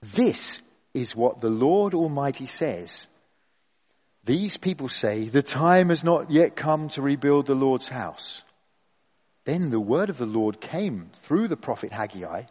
This 0.00 0.60
is 0.94 1.14
what 1.14 1.40
the 1.40 1.50
Lord 1.50 1.94
Almighty 1.94 2.46
says. 2.46 3.06
These 4.24 4.56
people 4.56 4.88
say, 4.88 5.28
the 5.28 5.42
time 5.42 5.90
has 5.90 6.02
not 6.02 6.30
yet 6.30 6.56
come 6.56 6.88
to 6.90 7.02
rebuild 7.02 7.46
the 7.46 7.54
Lord's 7.54 7.88
house. 7.88 8.42
Then 9.44 9.68
the 9.68 9.80
word 9.80 10.08
of 10.08 10.16
the 10.16 10.26
Lord 10.26 10.60
came 10.60 11.10
through 11.12 11.48
the 11.48 11.56
prophet 11.56 11.92
Haggai. 11.92 12.44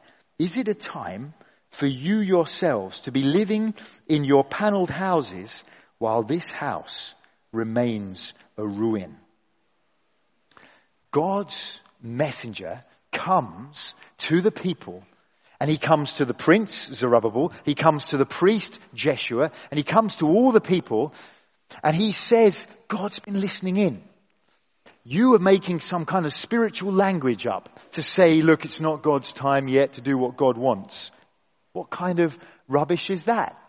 Is 0.44 0.58
it 0.58 0.68
a 0.68 0.74
time 0.74 1.34
for 1.70 1.88
you 1.88 2.18
yourselves 2.18 3.00
to 3.02 3.14
be 3.14 3.24
living 3.24 3.76
in 4.10 4.26
your 4.26 4.44
paneled 4.44 4.90
houses 4.90 5.64
while 6.00 6.22
this 6.22 6.52
house 6.52 7.14
remains 7.54 8.34
a 8.58 8.68
ruin? 8.68 9.16
God's 11.12 11.80
messenger 12.02 12.84
comes 13.14 13.94
to 14.18 14.42
the 14.42 14.52
people 14.52 15.06
and 15.62 15.72
he 15.72 15.78
comes 15.78 16.16
to 16.16 16.26
the 16.26 16.34
prince 16.34 16.90
Zerubbabel, 16.92 17.54
he 17.64 17.74
comes 17.74 18.10
to 18.10 18.18
the 18.18 18.26
priest 18.26 18.82
Jeshua, 18.94 19.50
and 19.72 19.78
he 19.78 19.86
comes 19.86 20.16
to 20.16 20.28
all 20.28 20.52
the 20.52 20.60
people 20.60 21.14
and 21.82 21.96
he 21.96 22.12
says, 22.12 22.68
God's 22.90 23.20
been 23.20 23.40
listening 23.40 23.78
in. 23.78 24.04
You 25.06 25.36
are 25.36 25.40
making 25.40 25.82
some 25.82 26.06
kind 26.06 26.26
of 26.26 26.34
spiritual 26.34 26.94
language 26.94 27.46
up 27.46 27.80
to 27.92 28.02
say, 28.02 28.42
look, 28.42 28.64
it's 28.64 28.80
not 28.80 29.04
God's 29.04 29.34
time 29.34 29.68
yet 29.68 29.94
to 29.94 30.02
do 30.02 30.18
what 30.18 30.38
God 30.38 30.58
wants. 30.58 31.12
What 31.74 31.90
kind 31.90 32.20
of 32.20 32.38
rubbish 32.70 33.10
is 33.10 33.26
that? 33.26 33.60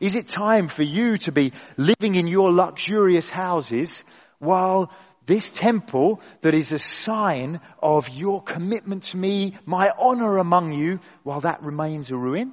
Is 0.00 0.14
it 0.14 0.26
time 0.26 0.68
for 0.68 0.82
you 0.82 1.16
to 1.18 1.32
be 1.32 1.52
living 1.76 2.16
in 2.16 2.26
your 2.26 2.52
luxurious 2.52 3.30
houses 3.30 4.04
while 4.38 4.92
this 5.26 5.50
temple 5.50 6.20
that 6.42 6.52
is 6.52 6.72
a 6.72 6.78
sign 6.78 7.60
of 7.82 8.10
your 8.10 8.42
commitment 8.42 9.04
to 9.04 9.16
me, 9.16 9.56
my 9.64 9.90
honor 9.98 10.36
among 10.36 10.74
you, 10.74 11.00
while 11.22 11.40
that 11.40 11.62
remains 11.62 12.10
a 12.10 12.16
ruin? 12.16 12.52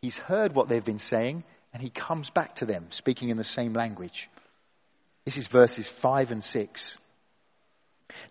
He's 0.00 0.18
heard 0.18 0.54
what 0.54 0.68
they've 0.68 0.84
been 0.84 0.98
saying 0.98 1.44
and 1.72 1.80
he 1.80 1.90
comes 1.90 2.30
back 2.30 2.56
to 2.56 2.66
them 2.66 2.86
speaking 2.90 3.28
in 3.28 3.36
the 3.36 3.44
same 3.44 3.72
language. 3.72 4.28
This 5.24 5.36
is 5.36 5.46
verses 5.46 5.88
5 5.88 6.32
and 6.32 6.42
6. 6.42 6.96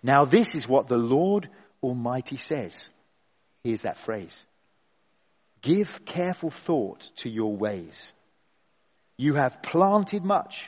Now 0.03 0.25
this 0.25 0.55
is 0.55 0.67
what 0.67 0.87
the 0.87 0.97
Lord 0.97 1.49
Almighty 1.81 2.37
says. 2.37 2.89
Here's 3.63 3.83
that 3.83 3.97
phrase. 3.97 4.45
Give 5.61 6.05
careful 6.05 6.49
thought 6.49 7.09
to 7.17 7.29
your 7.29 7.55
ways. 7.55 8.13
You 9.17 9.35
have 9.35 9.61
planted 9.61 10.23
much, 10.23 10.65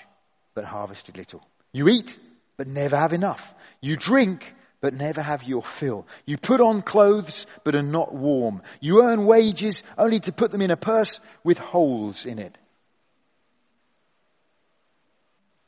but 0.54 0.66
harvested 0.66 1.18
little. 1.18 1.42
You 1.72 1.90
eat, 1.90 2.20
but 2.58 2.68
never 2.68 2.96
have 2.96 3.14
enough. 3.14 3.56
You 3.82 3.96
drink, 3.96 4.54
but 4.80 4.94
never 4.94 5.22
have 5.22 5.44
your 5.44 5.64
fill. 5.64 6.06
You 6.26 6.38
put 6.38 6.62
on 6.62 6.84
clothes, 6.84 7.48
but 7.64 7.74
are 7.76 7.82
not 7.82 8.14
warm. 8.14 8.62
You 8.80 9.04
earn 9.04 9.26
wages 9.26 9.82
only 9.98 10.20
to 10.22 10.32
put 10.32 10.52
them 10.52 10.62
in 10.62 10.72
a 10.72 10.78
purse 10.78 11.20
with 11.44 11.58
holes 11.58 12.26
in 12.26 12.38
it. 12.38 12.56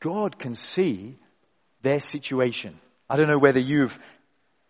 God 0.06 0.38
can 0.38 0.54
see 0.54 1.16
their 1.82 1.98
situation. 1.98 2.78
I 3.10 3.16
don't 3.16 3.26
know 3.26 3.40
whether 3.40 3.58
you've 3.58 3.98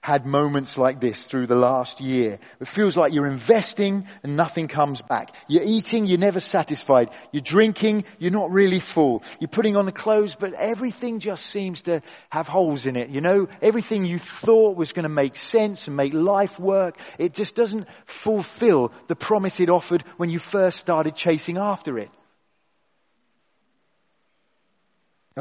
had 0.00 0.24
moments 0.24 0.78
like 0.78 0.98
this 0.98 1.26
through 1.26 1.46
the 1.46 1.54
last 1.54 2.00
year. 2.00 2.38
It 2.58 2.68
feels 2.68 2.96
like 2.96 3.12
you're 3.12 3.26
investing 3.26 4.06
and 4.22 4.34
nothing 4.34 4.66
comes 4.66 5.02
back. 5.02 5.34
You're 5.46 5.62
eating, 5.62 6.06
you're 6.06 6.16
never 6.16 6.40
satisfied. 6.40 7.10
You're 7.32 7.42
drinking, 7.42 8.04
you're 8.18 8.30
not 8.30 8.50
really 8.50 8.80
full. 8.80 9.22
You're 9.38 9.48
putting 9.48 9.76
on 9.76 9.84
the 9.84 9.92
clothes, 9.92 10.34
but 10.34 10.54
everything 10.54 11.20
just 11.20 11.44
seems 11.44 11.82
to 11.82 12.00
have 12.30 12.48
holes 12.48 12.86
in 12.86 12.96
it. 12.96 13.10
You 13.10 13.20
know, 13.20 13.46
everything 13.60 14.06
you 14.06 14.18
thought 14.18 14.74
was 14.74 14.94
going 14.94 15.02
to 15.02 15.10
make 15.10 15.36
sense 15.36 15.86
and 15.86 15.98
make 15.98 16.14
life 16.14 16.58
work, 16.58 16.98
it 17.18 17.34
just 17.34 17.54
doesn't 17.54 17.88
fulfill 18.06 18.90
the 19.08 19.16
promise 19.16 19.60
it 19.60 19.68
offered 19.68 20.02
when 20.16 20.30
you 20.30 20.38
first 20.38 20.78
started 20.78 21.14
chasing 21.14 21.58
after 21.58 21.98
it. 21.98 22.08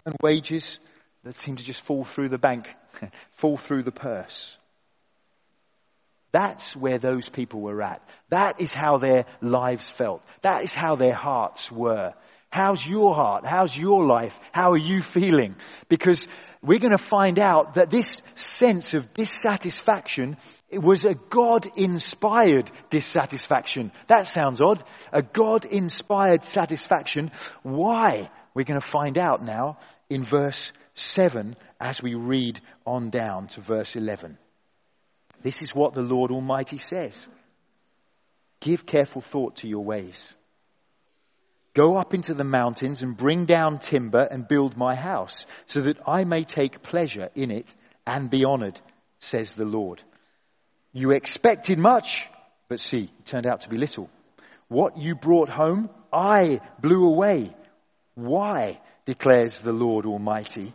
Earn 0.06 0.16
wages 0.22 0.80
that 1.24 1.38
seem 1.38 1.56
to 1.56 1.64
just 1.64 1.82
fall 1.82 2.04
through 2.04 2.30
the 2.30 2.38
bank, 2.38 2.70
fall 3.32 3.58
through 3.58 3.84
the 3.84 3.92
purse. 3.92 4.58
That's 6.32 6.76
where 6.76 6.98
those 6.98 7.30
people 7.30 7.62
were 7.62 7.82
at. 7.82 8.02
That 8.30 8.60
is 8.60 8.74
how 8.74 8.98
their 8.98 9.26
lives 9.42 9.90
felt. 9.90 10.22
That 10.42 10.64
is 10.64 10.74
how 10.74 10.96
their 10.96 11.14
hearts 11.14 11.72
were. 11.72 12.14
How's 12.50 12.86
your 12.86 13.16
heart? 13.16 13.46
How's 13.46 13.76
your 13.76 14.06
life? 14.06 14.38
How 14.52 14.72
are 14.72 14.78
you 14.78 15.02
feeling? 15.02 15.56
Because 15.88 16.26
we're 16.62 16.80
going 16.80 16.92
to 16.92 16.98
find 16.98 17.40
out 17.40 17.76
that 17.76 17.90
this 17.90 18.22
sense 18.34 18.94
of 18.94 19.14
dissatisfaction 19.14 20.38
it 20.76 20.82
was 20.82 21.06
a 21.06 21.14
God 21.14 21.68
inspired 21.78 22.70
dissatisfaction. 22.90 23.92
That 24.08 24.28
sounds 24.28 24.60
odd. 24.60 24.84
A 25.14 25.22
God 25.22 25.64
inspired 25.64 26.44
satisfaction. 26.44 27.32
Why? 27.64 28.30
We're 28.56 28.64
going 28.64 28.82
to 28.82 28.88
find 28.88 29.20
out 29.20 29.44
now 29.44 29.78
in 30.10 30.24
verse 30.24 30.72
7 30.96 31.56
as 31.80 32.02
we 32.02 32.16
read 32.16 32.60
on 32.86 33.12
down 33.12 33.48
to 33.50 33.62
verse 33.62 33.96
11. 33.96 34.38
This 35.44 35.62
is 35.62 35.76
what 35.76 35.94
the 35.94 36.02
Lord 36.02 36.32
Almighty 36.32 36.80
says. 36.80 37.28
Give 38.62 38.86
careful 38.86 39.22
thought 39.22 39.58
to 39.58 39.68
your 39.68 39.84
ways. 39.84 40.36
Go 41.76 41.98
up 41.98 42.14
into 42.14 42.34
the 42.34 42.46
mountains 42.46 43.02
and 43.02 43.18
bring 43.18 43.46
down 43.46 43.80
timber 43.80 44.24
and 44.24 44.48
build 44.48 44.78
my 44.78 44.96
house 44.96 45.46
so 45.66 45.82
that 45.82 45.98
I 46.08 46.24
may 46.24 46.46
take 46.46 46.82
pleasure 46.82 47.30
in 47.36 47.52
it 47.52 47.72
and 48.08 48.30
be 48.30 48.46
honored, 48.46 48.80
says 49.20 49.54
the 49.54 49.66
Lord. 49.66 50.02
You 50.94 51.12
expected 51.12 51.78
much, 51.78 52.26
but 52.70 52.80
see, 52.80 53.12
it 53.20 53.26
turned 53.26 53.46
out 53.46 53.62
to 53.62 53.70
be 53.70 53.78
little. 53.78 54.10
What 54.70 54.98
you 54.98 55.16
brought 55.16 55.50
home, 55.50 55.90
I 56.14 56.62
blew 56.80 57.06
away. 57.06 57.54
Why? 58.16 58.82
declares 59.06 59.62
the 59.62 59.74
Lord 59.74 60.06
Almighty. 60.06 60.74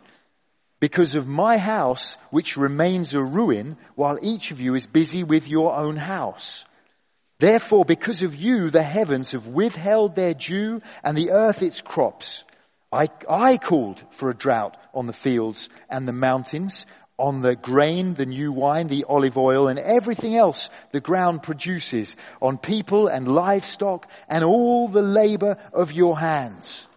Because 0.79 1.15
of 1.15 1.27
my 1.27 1.57
house, 1.57 2.15
which 2.29 2.57
remains 2.57 3.13
a 3.13 3.21
ruin, 3.21 3.77
while 3.95 4.17
each 4.21 4.51
of 4.51 4.61
you 4.61 4.73
is 4.75 4.85
busy 4.87 5.23
with 5.23 5.47
your 5.47 5.75
own 5.75 5.97
house. 5.97 6.63
Therefore, 7.39 7.85
because 7.85 8.21
of 8.23 8.35
you, 8.35 8.69
the 8.69 8.83
heavens 8.83 9.31
have 9.31 9.47
withheld 9.47 10.15
their 10.15 10.33
dew 10.33 10.81
and 11.03 11.17
the 11.17 11.31
earth 11.31 11.61
its 11.61 11.81
crops. 11.81 12.43
I, 12.91 13.09
I 13.29 13.57
called 13.57 14.01
for 14.11 14.29
a 14.29 14.35
drought 14.35 14.77
on 14.93 15.07
the 15.07 15.13
fields 15.13 15.69
and 15.89 16.07
the 16.07 16.13
mountains, 16.13 16.85
on 17.17 17.41
the 17.41 17.55
grain, 17.55 18.13
the 18.13 18.25
new 18.25 18.51
wine, 18.51 18.87
the 18.87 19.05
olive 19.07 19.37
oil, 19.37 19.67
and 19.67 19.79
everything 19.79 20.35
else 20.35 20.69
the 20.91 20.99
ground 20.99 21.43
produces, 21.43 22.15
on 22.41 22.57
people 22.57 23.07
and 23.07 23.27
livestock, 23.27 24.07
and 24.27 24.43
all 24.43 24.87
the 24.87 25.01
labor 25.01 25.57
of 25.73 25.91
your 25.91 26.19
hands. 26.19 26.87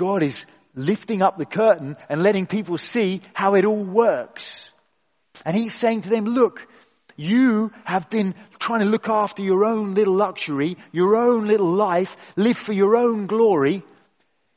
God 0.00 0.22
is 0.22 0.46
lifting 0.74 1.20
up 1.20 1.36
the 1.36 1.44
curtain 1.44 1.94
and 2.08 2.22
letting 2.22 2.46
people 2.46 2.78
see 2.78 3.20
how 3.34 3.54
it 3.54 3.66
all 3.66 3.84
works. 3.84 4.58
And 5.44 5.54
he's 5.54 5.74
saying 5.74 6.00
to 6.02 6.08
them, 6.08 6.24
look, 6.24 6.66
you 7.16 7.70
have 7.84 8.08
been 8.08 8.34
trying 8.58 8.80
to 8.80 8.86
look 8.86 9.10
after 9.10 9.42
your 9.42 9.66
own 9.66 9.92
little 9.92 10.14
luxury, 10.14 10.78
your 10.90 11.16
own 11.16 11.46
little 11.46 11.70
life, 11.70 12.16
live 12.34 12.56
for 12.56 12.72
your 12.72 12.96
own 12.96 13.26
glory. 13.26 13.82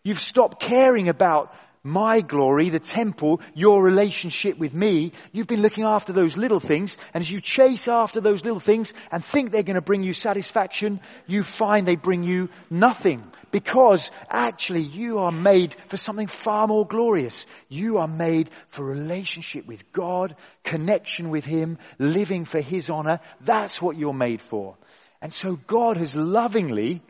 You've 0.05 0.21
stopped 0.21 0.62
caring 0.62 1.09
about 1.09 1.53
my 1.84 2.22
glory, 2.22 2.70
the 2.70 2.80
temple, 2.80 3.42
your 3.54 3.84
relationship 3.84 4.58
with 4.58 4.74
me. 4.74 5.12
You've 5.34 5.48
been 5.48 5.62
looking 5.62 5.84
after 5.84 6.13
those 6.13 6.38
little 6.38 6.62
things, 6.62 6.98
and 7.13 7.22
as 7.22 7.30
you 7.30 7.42
chase 7.42 7.90
after 7.90 8.22
those 8.22 8.46
little 8.46 8.62
things 8.62 8.94
and 9.12 9.24
think 9.24 9.52
they're 9.52 9.63
going 9.63 9.75
to 9.75 9.82
bring 9.82 10.02
you 10.02 10.13
satisfaction, 10.13 11.02
you 11.28 11.44
find 11.44 11.86
they 11.86 11.98
bring 11.98 12.24
you 12.24 12.48
nothing. 12.70 13.22
Because 13.52 14.10
actually 14.30 14.82
you 14.82 15.20
are 15.20 15.32
made 15.32 15.75
for 15.88 15.98
something 15.98 16.28
far 16.28 16.68
more 16.68 16.88
glorious. 16.88 17.46
You 17.68 17.98
are 17.98 18.08
made 18.08 18.50
for 18.68 18.86
relationship 18.86 19.68
with 19.68 19.92
God, 19.92 20.38
connection 20.63 21.30
with 21.30 21.46
Him, 21.46 21.78
living 22.00 22.46
for 22.46 22.62
His 22.62 22.90
honor. 22.90 23.20
That's 23.42 23.82
what 23.82 23.98
you're 23.98 24.13
made 24.13 24.42
for. 24.42 24.78
And 25.22 25.34
so 25.34 25.58
God 25.68 25.98
has 25.98 26.16
lovingly 26.16 27.02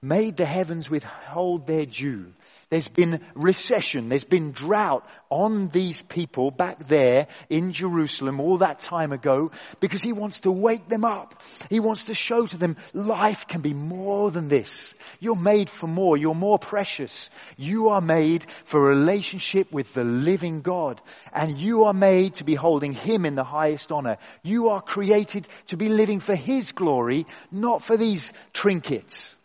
made 0.00 0.36
the 0.36 0.46
heavens 0.46 0.88
withhold 0.88 1.66
their 1.66 1.84
dew 1.84 2.32
there's 2.70 2.88
been 2.88 3.22
recession. 3.34 4.10
There's 4.10 4.24
been 4.24 4.52
drought 4.52 5.08
on 5.30 5.68
these 5.68 6.02
people 6.02 6.50
back 6.50 6.86
there 6.86 7.28
in 7.48 7.72
Jerusalem 7.72 8.40
all 8.40 8.58
that 8.58 8.80
time 8.80 9.12
ago 9.12 9.52
because 9.80 10.02
he 10.02 10.12
wants 10.12 10.40
to 10.40 10.50
wake 10.50 10.86
them 10.86 11.02
up. 11.02 11.42
He 11.70 11.80
wants 11.80 12.04
to 12.04 12.14
show 12.14 12.44
to 12.44 12.58
them 12.58 12.76
life 12.92 13.46
can 13.46 13.62
be 13.62 13.72
more 13.72 14.30
than 14.30 14.48
this. 14.48 14.92
You're 15.18 15.34
made 15.34 15.70
for 15.70 15.86
more. 15.86 16.18
You're 16.18 16.34
more 16.34 16.58
precious. 16.58 17.30
You 17.56 17.88
are 17.88 18.02
made 18.02 18.44
for 18.66 18.78
relationship 18.82 19.72
with 19.72 19.94
the 19.94 20.04
living 20.04 20.60
God 20.60 21.00
and 21.32 21.58
you 21.58 21.84
are 21.84 21.94
made 21.94 22.34
to 22.34 22.44
be 22.44 22.54
holding 22.54 22.92
him 22.92 23.24
in 23.24 23.34
the 23.34 23.44
highest 23.44 23.92
honor. 23.92 24.18
You 24.42 24.68
are 24.70 24.82
created 24.82 25.48
to 25.68 25.78
be 25.78 25.88
living 25.88 26.20
for 26.20 26.34
his 26.34 26.72
glory, 26.72 27.26
not 27.50 27.82
for 27.82 27.96
these 27.96 28.30
trinkets. 28.52 29.36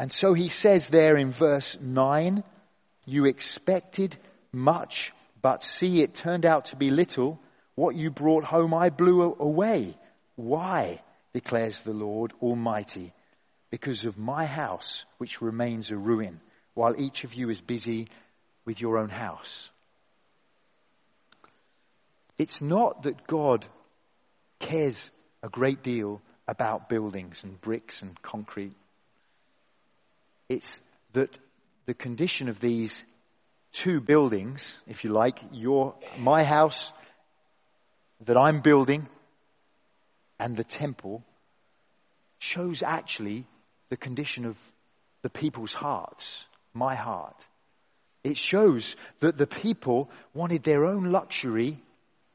And 0.00 0.10
so 0.10 0.32
he 0.32 0.48
says 0.48 0.88
there 0.88 1.18
in 1.18 1.30
verse 1.30 1.76
9, 1.78 2.42
you 3.04 3.26
expected 3.26 4.16
much, 4.50 5.12
but 5.42 5.62
see 5.62 6.00
it 6.00 6.14
turned 6.14 6.46
out 6.46 6.64
to 6.66 6.76
be 6.76 6.88
little. 6.88 7.38
What 7.74 7.94
you 7.94 8.10
brought 8.10 8.44
home 8.44 8.72
I 8.72 8.88
blew 8.88 9.22
away. 9.38 9.94
Why? 10.36 11.02
declares 11.34 11.82
the 11.82 11.92
Lord 11.92 12.32
Almighty. 12.40 13.12
Because 13.70 14.06
of 14.06 14.16
my 14.16 14.46
house, 14.46 15.04
which 15.18 15.42
remains 15.42 15.90
a 15.90 15.98
ruin, 15.98 16.40
while 16.72 16.98
each 16.98 17.24
of 17.24 17.34
you 17.34 17.50
is 17.50 17.60
busy 17.60 18.08
with 18.64 18.80
your 18.80 18.96
own 18.96 19.10
house. 19.10 19.68
It's 22.38 22.62
not 22.62 23.02
that 23.02 23.26
God 23.26 23.66
cares 24.60 25.10
a 25.42 25.50
great 25.50 25.82
deal 25.82 26.22
about 26.48 26.88
buildings 26.88 27.42
and 27.44 27.60
bricks 27.60 28.00
and 28.00 28.20
concrete 28.22 28.72
it's 30.50 30.80
that 31.12 31.30
the 31.86 31.94
condition 31.94 32.48
of 32.48 32.60
these 32.60 33.04
two 33.72 34.00
buildings, 34.00 34.74
if 34.88 35.04
you 35.04 35.10
like, 35.10 35.38
your, 35.52 35.94
my 36.18 36.42
house 36.42 36.92
that 38.26 38.36
I'm 38.36 38.60
building 38.60 39.08
and 40.40 40.56
the 40.56 40.64
temple 40.64 41.22
shows 42.40 42.82
actually 42.82 43.46
the 43.90 43.96
condition 43.96 44.44
of 44.44 44.58
the 45.22 45.30
people's 45.30 45.72
hearts, 45.72 46.44
my 46.74 46.96
heart. 46.96 47.46
It 48.24 48.36
shows 48.36 48.96
that 49.20 49.38
the 49.38 49.46
people 49.46 50.10
wanted 50.34 50.64
their 50.64 50.84
own 50.84 51.12
luxury 51.12 51.80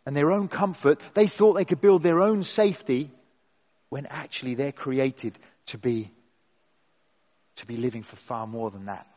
and 0.05 0.15
their 0.15 0.31
own 0.31 0.47
comfort. 0.47 1.01
They 1.15 1.27
thought 1.27 1.53
they 1.53 1.65
could 1.65 1.81
build 1.81 2.01
their 2.01 2.21
own 2.21 2.43
safety 2.43 3.11
when 3.89 4.05
actually 4.05 4.55
they're 4.55 4.71
created 4.71 5.37
to 5.67 5.77
be 5.77 6.11
to 7.57 7.65
be 7.65 7.77
living 7.77 8.03
for 8.03 8.15
far 8.15 8.47
more 8.47 8.71
than 8.71 8.85
that. 8.85 9.07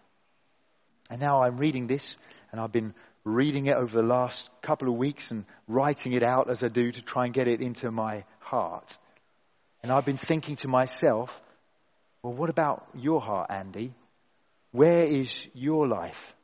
And 1.10 1.20
now 1.20 1.42
I'm 1.42 1.56
reading 1.56 1.86
this, 1.86 2.16
and 2.52 2.60
I've 2.60 2.72
been 2.72 2.94
reading 3.24 3.66
it 3.66 3.76
over 3.76 3.96
the 3.96 4.06
last 4.06 4.48
couple 4.62 4.88
of 4.88 4.94
weeks 4.94 5.30
and 5.30 5.44
writing 5.66 6.12
it 6.12 6.22
out 6.22 6.50
as 6.50 6.62
I 6.62 6.68
do 6.68 6.90
to 6.92 7.02
try 7.02 7.24
and 7.24 7.34
get 7.34 7.48
it 7.48 7.60
into 7.60 7.90
my 7.90 8.24
heart. 8.40 8.96
And 9.82 9.92
I've 9.92 10.04
been 10.04 10.16
thinking 10.16 10.56
to 10.56 10.68
myself, 10.68 11.40
well, 12.22 12.32
what 12.32 12.50
about 12.50 12.86
your 12.94 13.20
heart, 13.20 13.50
Andy? 13.50 13.94
Where 14.72 15.04
is 15.04 15.46
your 15.54 15.86
life? 15.86 16.34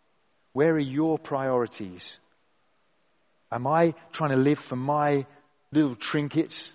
Where 0.52 0.74
are 0.74 0.78
your 0.78 1.18
priorities? 1.18 2.18
Am 3.50 3.66
I 3.66 3.94
trying 4.12 4.30
to 4.30 4.36
live 4.36 4.58
for 4.58 4.76
my 4.76 5.26
little 5.72 5.94
trinkets? 5.94 6.70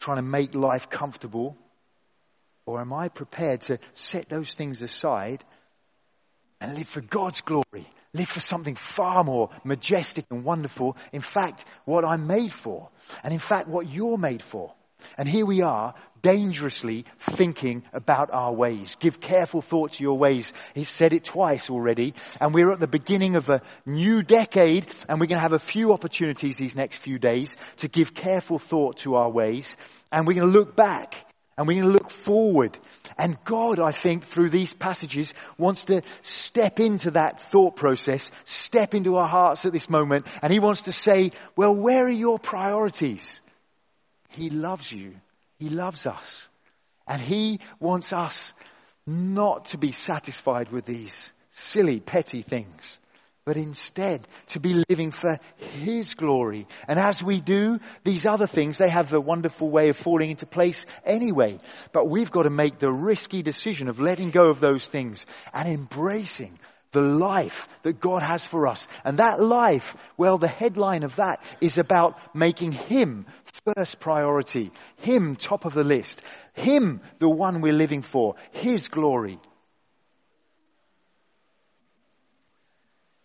Trying 0.00 0.18
to 0.18 0.22
make 0.22 0.54
life 0.54 0.90
comfortable? 0.90 1.56
Or 2.66 2.80
am 2.80 2.92
I 2.92 3.08
prepared 3.08 3.62
to 3.62 3.78
set 3.92 4.28
those 4.28 4.52
things 4.52 4.82
aside 4.82 5.44
and 6.60 6.74
live 6.74 6.88
for 6.88 7.00
God's 7.00 7.40
glory? 7.40 7.86
Live 8.12 8.28
for 8.28 8.40
something 8.40 8.76
far 8.96 9.22
more 9.22 9.50
majestic 9.64 10.26
and 10.30 10.44
wonderful. 10.44 10.96
In 11.12 11.20
fact, 11.20 11.64
what 11.84 12.04
I'm 12.04 12.26
made 12.26 12.52
for. 12.52 12.90
And 13.22 13.32
in 13.32 13.38
fact, 13.38 13.68
what 13.68 13.88
you're 13.88 14.18
made 14.18 14.42
for. 14.42 14.74
And 15.16 15.28
here 15.28 15.46
we 15.46 15.62
are, 15.62 15.94
dangerously 16.22 17.06
thinking 17.18 17.82
about 17.92 18.30
our 18.32 18.52
ways. 18.52 18.96
Give 19.00 19.20
careful 19.20 19.62
thought 19.62 19.92
to 19.92 20.02
your 20.02 20.18
ways. 20.18 20.52
He's 20.74 20.88
said 20.88 21.12
it 21.12 21.24
twice 21.24 21.70
already. 21.70 22.14
And 22.40 22.52
we're 22.52 22.72
at 22.72 22.80
the 22.80 22.86
beginning 22.86 23.36
of 23.36 23.48
a 23.48 23.62
new 23.86 24.22
decade, 24.22 24.86
and 25.08 25.18
we're 25.20 25.26
going 25.26 25.38
to 25.38 25.42
have 25.42 25.52
a 25.52 25.58
few 25.58 25.92
opportunities 25.92 26.56
these 26.56 26.76
next 26.76 26.98
few 26.98 27.18
days 27.18 27.56
to 27.78 27.88
give 27.88 28.12
careful 28.14 28.58
thought 28.58 28.98
to 28.98 29.14
our 29.14 29.30
ways. 29.30 29.76
And 30.12 30.26
we're 30.26 30.34
going 30.34 30.52
to 30.52 30.58
look 30.58 30.76
back 30.76 31.26
and 31.56 31.66
we 31.66 31.76
can 31.76 31.90
look 31.90 32.10
forward. 32.10 32.78
And 33.18 33.36
God, 33.44 33.78
I 33.78 33.92
think, 33.92 34.24
through 34.24 34.50
these 34.50 34.72
passages, 34.72 35.34
wants 35.58 35.84
to 35.86 36.02
step 36.22 36.80
into 36.80 37.12
that 37.12 37.42
thought 37.42 37.76
process, 37.76 38.30
step 38.44 38.94
into 38.94 39.16
our 39.16 39.28
hearts 39.28 39.66
at 39.66 39.72
this 39.72 39.90
moment, 39.90 40.26
and 40.42 40.52
He 40.52 40.58
wants 40.58 40.82
to 40.82 40.92
say, 40.92 41.32
well, 41.56 41.74
where 41.74 42.06
are 42.06 42.10
your 42.10 42.38
priorities? 42.38 43.40
He 44.30 44.50
loves 44.50 44.90
you. 44.90 45.16
He 45.58 45.68
loves 45.68 46.06
us. 46.06 46.42
And 47.06 47.20
He 47.20 47.60
wants 47.78 48.12
us 48.12 48.52
not 49.06 49.66
to 49.66 49.78
be 49.78 49.92
satisfied 49.92 50.70
with 50.70 50.84
these 50.84 51.32
silly, 51.50 52.00
petty 52.00 52.42
things 52.42 52.98
but 53.50 53.56
instead 53.56 54.28
to 54.46 54.60
be 54.60 54.84
living 54.88 55.10
for 55.10 55.40
His 55.56 56.14
glory. 56.14 56.68
And 56.86 57.00
as 57.00 57.20
we 57.20 57.40
do 57.40 57.80
these 58.04 58.24
other 58.24 58.46
things, 58.46 58.78
they 58.78 58.88
have 58.88 59.12
a 59.12 59.20
wonderful 59.20 59.68
way 59.68 59.88
of 59.88 59.96
falling 59.96 60.30
into 60.30 60.46
place 60.46 60.86
anyway. 61.04 61.58
But 61.92 62.08
we've 62.08 62.30
got 62.30 62.44
to 62.44 62.50
make 62.50 62.78
the 62.78 62.92
risky 62.92 63.42
decision 63.42 63.88
of 63.88 63.98
letting 63.98 64.30
go 64.30 64.50
of 64.50 64.60
those 64.60 64.86
things 64.86 65.24
and 65.52 65.68
embracing 65.68 66.60
the 66.92 67.00
life 67.00 67.68
that 67.82 67.98
God 67.98 68.22
has 68.22 68.46
for 68.46 68.68
us. 68.68 68.86
And 69.04 69.18
that 69.18 69.40
life, 69.40 69.96
well, 70.16 70.38
the 70.38 70.46
headline 70.46 71.02
of 71.02 71.16
that 71.16 71.42
is 71.60 71.76
about 71.76 72.20
making 72.32 72.70
Him 72.70 73.26
first 73.74 73.98
priority, 73.98 74.70
Him 74.98 75.34
top 75.34 75.64
of 75.64 75.74
the 75.74 75.82
list, 75.82 76.22
Him 76.52 77.00
the 77.18 77.28
one 77.28 77.62
we're 77.62 77.72
living 77.72 78.02
for, 78.02 78.36
His 78.52 78.86
glory. 78.86 79.40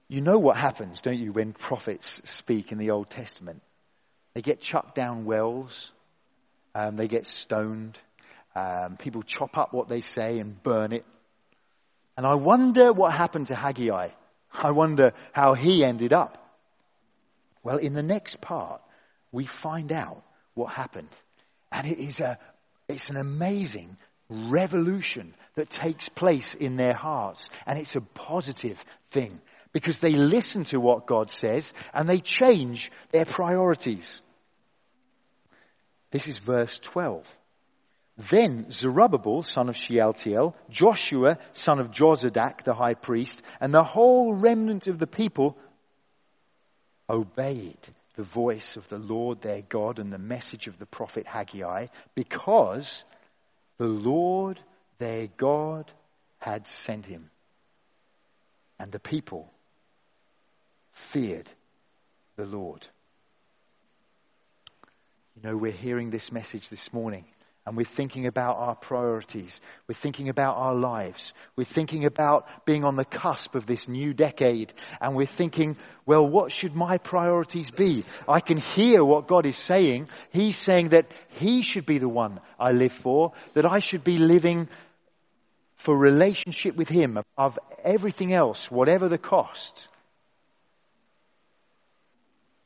You 0.08 0.22
know 0.22 0.38
what 0.38 0.56
happens, 0.56 1.02
don't 1.02 1.18
you, 1.18 1.32
when 1.34 1.54
prophets 1.54 2.22
speak 2.26 2.72
in 2.72 2.78
the 2.78 2.92
Old 2.92 3.10
Testament? 3.10 3.62
They 4.36 4.42
get 4.42 4.62
chucked 4.62 4.94
down 4.94 5.26
wells, 5.26 5.92
um, 6.76 6.96
they 6.96 7.08
get 7.08 7.26
stoned, 7.26 7.98
um, 8.56 8.98
people 8.98 9.24
chop 9.24 9.58
up 9.58 9.74
what 9.74 9.88
they 9.88 10.02
say 10.02 10.40
and 10.40 10.62
burn 10.62 10.92
it. 10.92 11.06
And 12.18 12.26
I 12.26 12.36
wonder 12.36 12.94
what 12.94 13.14
happened 13.14 13.48
to 13.48 13.56
Haggai. 13.56 14.10
I 14.54 14.72
wonder 14.72 15.14
how 15.34 15.54
he 15.54 15.84
ended 15.84 16.14
up. 16.14 16.38
Well, 17.64 17.78
in 17.78 17.94
the 17.94 18.04
next 18.04 18.40
part, 18.40 18.82
we 19.32 19.46
find 19.46 19.92
out 19.92 20.24
what 20.54 20.72
happened. 20.72 21.10
And 21.72 21.88
it 21.88 21.98
is 21.98 22.20
a, 22.20 22.38
it's 22.88 23.10
an 23.10 23.18
amazing 23.18 23.98
revolution 24.30 25.34
that 25.56 25.70
takes 25.70 26.10
place 26.10 26.54
in 26.54 26.78
their 26.78 26.94
hearts. 26.94 27.50
And 27.66 27.80
it's 27.80 27.96
a 27.96 28.02
positive 28.02 28.82
thing 29.10 29.42
because 29.76 29.98
they 29.98 30.14
listen 30.14 30.64
to 30.64 30.80
what 30.80 31.06
God 31.06 31.30
says 31.30 31.74
and 31.94 32.08
they 32.08 32.22
change 32.22 32.94
their 33.12 33.26
priorities. 33.26 34.22
This 36.12 36.30
is 36.30 36.38
verse 36.38 36.80
12. 36.80 37.38
Then 38.30 38.72
Zerubbabel, 38.72 39.44
son 39.44 39.68
of 39.68 39.76
Shealtiel, 39.76 40.56
Joshua, 40.70 41.40
son 41.52 41.80
of 41.80 41.92
Jozadak, 41.92 42.64
the 42.64 42.74
high 42.74 42.94
priest, 42.94 43.42
and 43.60 43.74
the 43.74 43.84
whole 43.84 44.34
remnant 44.34 44.88
of 44.88 44.98
the 44.98 45.08
people 45.08 45.58
obeyed 47.10 47.78
the 48.16 48.24
voice 48.24 48.78
of 48.78 48.88
the 48.88 48.98
Lord 48.98 49.42
their 49.42 49.62
God 49.62 50.00
and 50.00 50.10
the 50.10 50.18
message 50.18 50.68
of 50.68 50.80
the 50.80 50.86
prophet 50.86 51.28
Haggai 51.28 51.88
because 52.16 53.04
the 53.78 53.88
Lord 53.90 54.58
their 55.00 55.28
God 55.28 55.92
had 56.38 56.66
sent 56.66 57.06
him. 57.06 57.30
And 58.80 58.90
the 58.90 59.00
people 59.00 59.52
feared 60.96 61.50
the 62.38 62.46
Lord. 62.46 62.88
You 65.36 65.50
know, 65.50 65.58
we're 65.58 65.72
hearing 65.72 66.10
this 66.10 66.32
message 66.32 66.70
this 66.70 66.92
morning 66.94 67.26
and 67.66 67.76
we're 67.76 67.84
thinking 67.84 68.28
about 68.28 68.58
our 68.58 68.76
priorities. 68.76 69.60
We're 69.88 69.96
thinking 69.96 70.30
about 70.30 70.56
our 70.56 70.76
lives. 70.76 71.34
We're 71.56 71.64
thinking 71.64 72.06
about 72.06 72.48
being 72.66 72.84
on 72.84 72.96
the 72.96 73.04
cusp 73.04 73.56
of 73.56 73.66
this 73.66 73.88
new 73.88 74.14
decade. 74.14 74.72
And 75.02 75.16
we're 75.16 75.26
thinking, 75.26 75.76
well, 76.06 76.26
what 76.28 76.52
should 76.52 76.76
my 76.76 77.00
priorities 77.00 77.72
be? 77.72 78.06
I 78.28 78.40
can 78.40 78.58
hear 78.58 79.04
what 79.04 79.28
God 79.28 79.48
is 79.48 79.58
saying. 79.58 80.10
He's 80.32 80.58
saying 80.58 80.90
that 80.90 81.08
He 81.40 81.64
should 81.64 81.88
be 81.88 81.98
the 81.98 82.10
one 82.10 82.40
I 82.60 82.72
live 82.72 82.94
for, 82.94 83.34
that 83.56 83.66
I 83.66 83.80
should 83.80 84.04
be 84.04 84.20
living 84.20 84.70
for 85.74 85.98
relationship 85.98 86.76
with 86.76 86.88
Him 86.88 87.18
above 87.18 87.58
everything 87.84 88.32
else, 88.32 88.70
whatever 88.70 89.10
the 89.10 89.18
cost. 89.18 89.88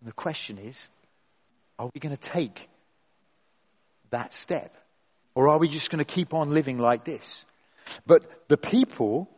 And 0.01 0.09
the 0.09 0.13
question 0.13 0.57
is, 0.57 0.87
are 1.77 1.89
we 1.93 1.99
going 1.99 2.15
to 2.15 2.21
take 2.21 2.69
that 4.11 4.33
step? 4.33 4.75
Or 5.35 5.49
are 5.49 5.57
we 5.57 5.69
just 5.69 5.89
going 5.89 6.03
to 6.03 6.13
keep 6.13 6.33
on 6.33 6.53
living 6.53 6.77
like 6.77 7.05
this? 7.05 7.45
But 8.05 8.47
the 8.47 8.57
people, 8.57 9.29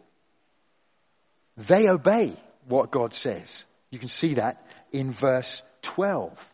they 1.58 1.88
obey 1.88 2.36
what 2.67 2.91
God 2.91 3.13
says. 3.13 3.65
You 3.89 4.00
can 4.00 4.08
see 4.08 4.36
that 4.36 4.65
in 4.91 5.12
verse 5.12 5.62
12. 5.84 6.54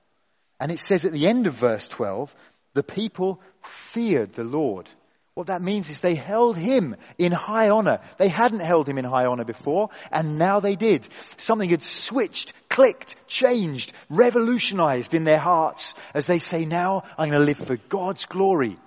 And 0.60 0.72
it 0.72 0.80
says 0.80 1.06
at 1.06 1.12
the 1.12 1.28
end 1.28 1.48
of 1.48 1.54
verse 1.54 1.88
12, 1.88 2.34
the 2.74 2.84
people 2.84 3.42
feared 3.62 4.34
the 4.34 4.44
Lord. 4.44 4.90
What 5.38 5.48
that 5.48 5.62
means 5.62 5.92
is 5.92 6.00
they 6.00 6.16
held 6.16 6.58
him 6.58 6.96
in 7.20 7.32
high 7.32 7.70
honor. 7.70 8.00
They 8.18 8.28
hadn't 8.28 8.62
held 8.62 8.90
him 8.90 8.98
in 8.98 9.06
high 9.06 9.28
honor 9.28 9.44
before, 9.44 9.90
and 10.12 10.40
now 10.40 10.62
they 10.62 10.76
did. 10.76 11.08
Something 11.38 11.70
had 11.70 11.84
switched, 11.84 12.54
clicked, 12.70 13.16
changed, 13.28 13.94
revolutionized 14.10 15.14
in 15.14 15.26
their 15.26 15.38
hearts 15.38 15.94
as 16.16 16.26
they 16.26 16.40
say, 16.40 16.66
now 16.66 17.04
I'm 17.20 17.30
going 17.30 17.40
to 17.40 17.46
live 17.46 17.68
for 17.68 17.78
God's 17.88 18.26
glory. 18.26 18.80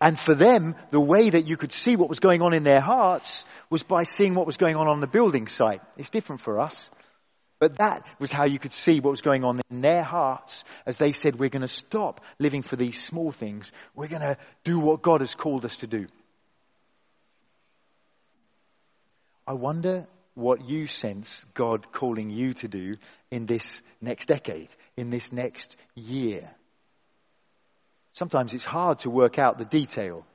And 0.00 0.16
for 0.16 0.36
them, 0.36 0.76
the 0.92 1.00
way 1.00 1.30
that 1.30 1.48
you 1.48 1.56
could 1.56 1.72
see 1.72 1.96
what 1.96 2.08
was 2.08 2.20
going 2.20 2.40
on 2.40 2.54
in 2.54 2.62
their 2.62 2.80
hearts 2.80 3.44
was 3.70 3.82
by 3.82 4.04
seeing 4.04 4.36
what 4.36 4.46
was 4.46 4.56
going 4.56 4.76
on 4.76 4.86
on 4.86 5.00
the 5.00 5.08
building 5.08 5.48
site. 5.48 5.82
It's 5.96 6.10
different 6.10 6.42
for 6.42 6.60
us. 6.60 6.88
But 7.62 7.78
that 7.78 8.04
was 8.18 8.32
how 8.32 8.44
you 8.44 8.58
could 8.58 8.72
see 8.72 8.98
what 8.98 9.12
was 9.12 9.20
going 9.20 9.44
on 9.44 9.60
in 9.70 9.82
their 9.82 10.02
hearts 10.02 10.64
as 10.84 10.96
they 10.96 11.12
said, 11.12 11.38
we're 11.38 11.48
going 11.48 11.62
to 11.62 11.68
stop 11.68 12.20
living 12.40 12.62
for 12.62 12.74
these 12.74 13.00
small 13.00 13.30
things. 13.30 13.70
We're 13.94 14.08
going 14.08 14.22
to 14.22 14.36
do 14.64 14.80
what 14.80 15.00
God 15.00 15.20
has 15.20 15.36
called 15.36 15.64
us 15.64 15.76
to 15.76 15.86
do. 15.86 16.08
I 19.46 19.52
wonder 19.52 20.08
what 20.34 20.68
you 20.68 20.88
sense 20.88 21.46
God 21.54 21.92
calling 21.92 22.30
you 22.30 22.54
to 22.54 22.66
do 22.66 22.96
in 23.30 23.46
this 23.46 23.80
next 24.00 24.26
decade, 24.26 24.70
in 24.96 25.10
this 25.10 25.30
next 25.30 25.76
year. 25.94 26.50
Sometimes 28.10 28.54
it's 28.54 28.64
hard 28.64 28.98
to 29.00 29.10
work 29.10 29.38
out 29.38 29.58
the 29.58 29.64
detail. 29.64 30.26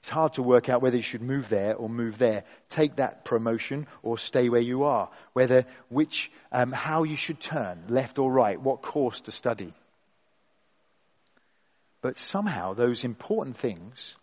It's 0.00 0.08
hard 0.08 0.34
to 0.34 0.42
work 0.42 0.68
out 0.68 0.80
whether 0.80 0.96
you 0.96 1.02
should 1.02 1.22
move 1.22 1.48
there 1.48 1.74
or 1.74 1.88
move 1.88 2.18
there, 2.18 2.44
take 2.68 2.96
that 2.96 3.24
promotion 3.24 3.86
or 4.02 4.16
stay 4.16 4.48
where 4.48 4.60
you 4.60 4.84
are, 4.84 5.10
whether 5.32 5.64
which, 5.88 6.30
um, 6.52 6.70
how 6.70 7.02
you 7.02 7.16
should 7.16 7.40
turn, 7.40 7.84
left 7.88 8.18
or 8.18 8.32
right, 8.32 8.60
what 8.60 8.80
course 8.80 9.20
to 9.22 9.32
study. 9.32 9.74
But 12.00 12.16
somehow 12.16 12.74
those 12.74 13.04
important 13.04 13.56
things 13.56 14.14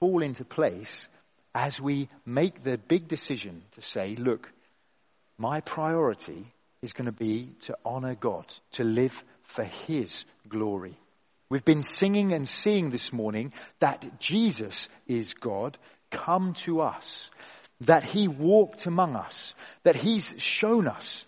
fall 0.00 0.22
into 0.22 0.44
place 0.44 1.08
as 1.54 1.80
we 1.80 2.08
make 2.26 2.62
the 2.62 2.76
big 2.76 3.08
decision 3.08 3.62
to 3.72 3.82
say, 3.82 4.16
look, 4.16 4.52
my 5.38 5.60
priority 5.62 6.46
is 6.82 6.92
going 6.92 7.06
to 7.06 7.12
be 7.12 7.54
to 7.62 7.76
honor 7.84 8.14
God, 8.14 8.44
to 8.72 8.84
live 8.84 9.24
for 9.42 9.64
His 9.64 10.24
glory. 10.48 10.96
We've 11.50 11.64
been 11.64 11.82
singing 11.82 12.32
and 12.32 12.48
seeing 12.48 12.90
this 12.90 13.12
morning 13.12 13.52
that 13.80 14.20
Jesus 14.20 14.88
is 15.08 15.34
God 15.34 15.76
come 16.10 16.54
to 16.54 16.80
us, 16.80 17.28
that 17.82 18.04
He 18.04 18.28
walked 18.28 18.86
among 18.86 19.16
us, 19.16 19.52
that 19.82 19.96
He's 19.96 20.32
shown 20.38 20.86
us 20.86 21.24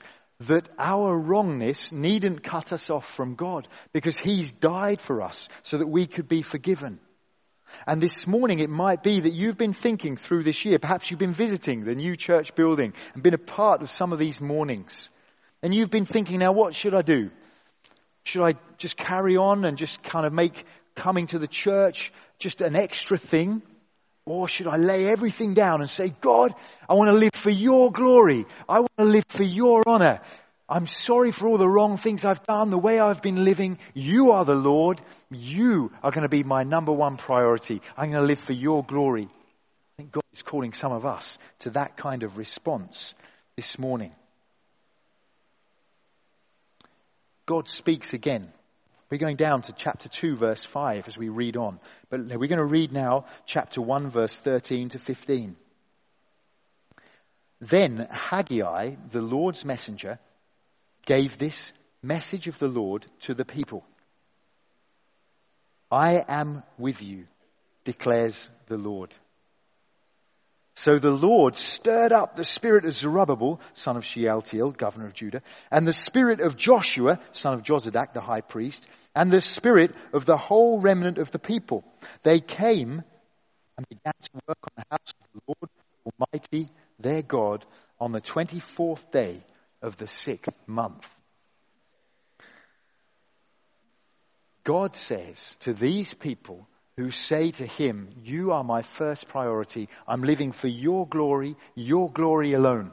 that 0.46 0.68
our 0.78 1.16
wrongness 1.18 1.90
needn't 1.90 2.42
cut 2.42 2.72
us 2.72 2.88
off 2.88 3.06
from 3.06 3.34
God 3.34 3.66
because 3.92 4.16
He's 4.16 4.52
died 4.52 5.00
for 5.00 5.22
us 5.22 5.48
so 5.64 5.78
that 5.78 5.88
we 5.88 6.06
could 6.06 6.28
be 6.28 6.42
forgiven. 6.42 7.00
And 7.84 8.00
this 8.00 8.24
morning 8.26 8.60
it 8.60 8.70
might 8.70 9.02
be 9.02 9.20
that 9.20 9.32
you've 9.32 9.58
been 9.58 9.72
thinking 9.72 10.16
through 10.16 10.44
this 10.44 10.64
year, 10.64 10.78
perhaps 10.78 11.10
you've 11.10 11.18
been 11.18 11.32
visiting 11.32 11.84
the 11.84 11.96
new 11.96 12.16
church 12.16 12.54
building 12.54 12.92
and 13.14 13.24
been 13.24 13.34
a 13.34 13.38
part 13.38 13.82
of 13.82 13.90
some 13.90 14.12
of 14.12 14.20
these 14.20 14.40
mornings. 14.40 15.10
And 15.62 15.74
you've 15.74 15.90
been 15.90 16.06
thinking, 16.06 16.38
now 16.38 16.52
what 16.52 16.76
should 16.76 16.94
I 16.94 17.02
do? 17.02 17.30
Should 18.24 18.42
I 18.42 18.54
just 18.78 18.96
carry 18.96 19.36
on 19.36 19.64
and 19.64 19.76
just 19.76 20.02
kind 20.02 20.26
of 20.26 20.32
make 20.32 20.64
coming 20.94 21.26
to 21.28 21.38
the 21.38 21.48
church 21.48 22.12
just 22.38 22.60
an 22.60 22.76
extra 22.76 23.18
thing? 23.18 23.62
Or 24.24 24.46
should 24.46 24.68
I 24.68 24.76
lay 24.76 25.06
everything 25.06 25.54
down 25.54 25.80
and 25.80 25.90
say, 25.90 26.14
God, 26.20 26.54
I 26.88 26.94
want 26.94 27.10
to 27.10 27.16
live 27.16 27.34
for 27.34 27.50
your 27.50 27.90
glory. 27.90 28.46
I 28.68 28.80
want 28.80 28.96
to 28.98 29.04
live 29.04 29.24
for 29.28 29.42
your 29.42 29.82
honor. 29.86 30.20
I'm 30.68 30.86
sorry 30.86 31.32
for 31.32 31.48
all 31.48 31.58
the 31.58 31.68
wrong 31.68 31.96
things 31.96 32.24
I've 32.24 32.42
done, 32.44 32.70
the 32.70 32.78
way 32.78 33.00
I've 33.00 33.20
been 33.20 33.44
living. 33.44 33.78
You 33.94 34.32
are 34.32 34.44
the 34.44 34.54
Lord. 34.54 35.00
You 35.30 35.92
are 36.02 36.12
going 36.12 36.22
to 36.22 36.28
be 36.28 36.44
my 36.44 36.62
number 36.62 36.92
one 36.92 37.16
priority. 37.16 37.82
I'm 37.96 38.10
going 38.10 38.22
to 38.22 38.26
live 38.26 38.38
for 38.38 38.52
your 38.52 38.84
glory. 38.84 39.24
I 39.24 39.96
think 39.96 40.12
God 40.12 40.24
is 40.32 40.42
calling 40.42 40.72
some 40.72 40.92
of 40.92 41.04
us 41.04 41.36
to 41.60 41.70
that 41.70 41.96
kind 41.96 42.22
of 42.22 42.38
response 42.38 43.14
this 43.56 43.78
morning. 43.78 44.12
God 47.46 47.68
speaks 47.68 48.12
again. 48.14 48.52
We're 49.10 49.18
going 49.18 49.36
down 49.36 49.62
to 49.62 49.72
chapter 49.72 50.08
2 50.08 50.36
verse 50.36 50.64
5 50.64 51.08
as 51.08 51.18
we 51.18 51.28
read 51.28 51.56
on. 51.56 51.80
But 52.08 52.20
we're 52.20 52.48
going 52.48 52.58
to 52.58 52.64
read 52.64 52.92
now 52.92 53.26
chapter 53.44 53.82
1 53.82 54.08
verse 54.08 54.40
13 54.40 54.90
to 54.90 54.98
15. 54.98 55.56
Then 57.60 58.08
Haggai, 58.10 58.96
the 59.10 59.20
Lord's 59.20 59.64
messenger, 59.64 60.18
gave 61.04 61.38
this 61.38 61.72
message 62.02 62.48
of 62.48 62.58
the 62.58 62.68
Lord 62.68 63.06
to 63.20 63.34
the 63.34 63.44
people. 63.44 63.84
I 65.90 66.24
am 66.26 66.62
with 66.78 67.02
you, 67.02 67.26
declares 67.84 68.48
the 68.66 68.78
Lord. 68.78 69.14
So 70.74 70.98
the 70.98 71.10
Lord 71.10 71.56
stirred 71.56 72.12
up 72.12 72.34
the 72.34 72.44
spirit 72.44 72.86
of 72.86 72.94
Zerubbabel, 72.94 73.60
son 73.74 73.96
of 73.96 74.04
Shealtiel, 74.04 74.70
governor 74.70 75.06
of 75.06 75.12
Judah, 75.12 75.42
and 75.70 75.86
the 75.86 75.92
spirit 75.92 76.40
of 76.40 76.56
Joshua, 76.56 77.20
son 77.32 77.54
of 77.54 77.62
Jozadak, 77.62 78.14
the 78.14 78.22
high 78.22 78.40
priest, 78.40 78.88
and 79.14 79.30
the 79.30 79.42
spirit 79.42 79.94
of 80.14 80.24
the 80.24 80.38
whole 80.38 80.80
remnant 80.80 81.18
of 81.18 81.30
the 81.30 81.38
people. 81.38 81.84
They 82.22 82.40
came 82.40 83.02
and 83.76 83.88
began 83.88 84.14
to 84.20 84.30
work 84.48 84.58
on 84.62 84.72
the 84.76 84.84
house 84.90 85.14
of 85.20 85.26
the 85.34 85.40
Lord 85.46 85.70
Almighty, 86.06 86.72
their 86.98 87.22
God, 87.22 87.64
on 88.00 88.12
the 88.12 88.20
24th 88.20 89.10
day 89.10 89.44
of 89.82 89.98
the 89.98 90.08
sixth 90.08 90.54
month. 90.66 91.06
God 94.64 94.96
says 94.96 95.56
to 95.60 95.72
these 95.74 96.14
people, 96.14 96.66
who 96.96 97.10
say 97.10 97.50
to 97.52 97.66
him, 97.66 98.08
You 98.22 98.52
are 98.52 98.64
my 98.64 98.82
first 98.82 99.28
priority. 99.28 99.88
I'm 100.06 100.22
living 100.22 100.52
for 100.52 100.68
your 100.68 101.06
glory, 101.06 101.56
your 101.74 102.10
glory 102.10 102.52
alone. 102.52 102.92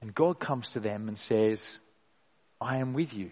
And 0.00 0.14
God 0.14 0.38
comes 0.38 0.70
to 0.70 0.80
them 0.80 1.08
and 1.08 1.18
says, 1.18 1.78
I 2.60 2.78
am 2.78 2.92
with 2.92 3.14
you. 3.14 3.30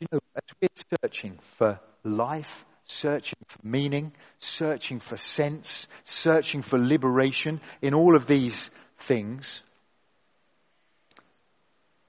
You 0.00 0.06
know, 0.12 0.20
as 0.34 0.42
we're 0.60 0.96
searching 1.02 1.38
for 1.42 1.80
life, 2.04 2.64
searching 2.84 3.38
for 3.46 3.58
meaning, 3.62 4.12
searching 4.38 4.98
for 4.98 5.16
sense, 5.16 5.86
searching 6.04 6.62
for 6.62 6.78
liberation 6.78 7.60
in 7.82 7.94
all 7.94 8.16
of 8.16 8.26
these 8.26 8.70
things, 8.98 9.62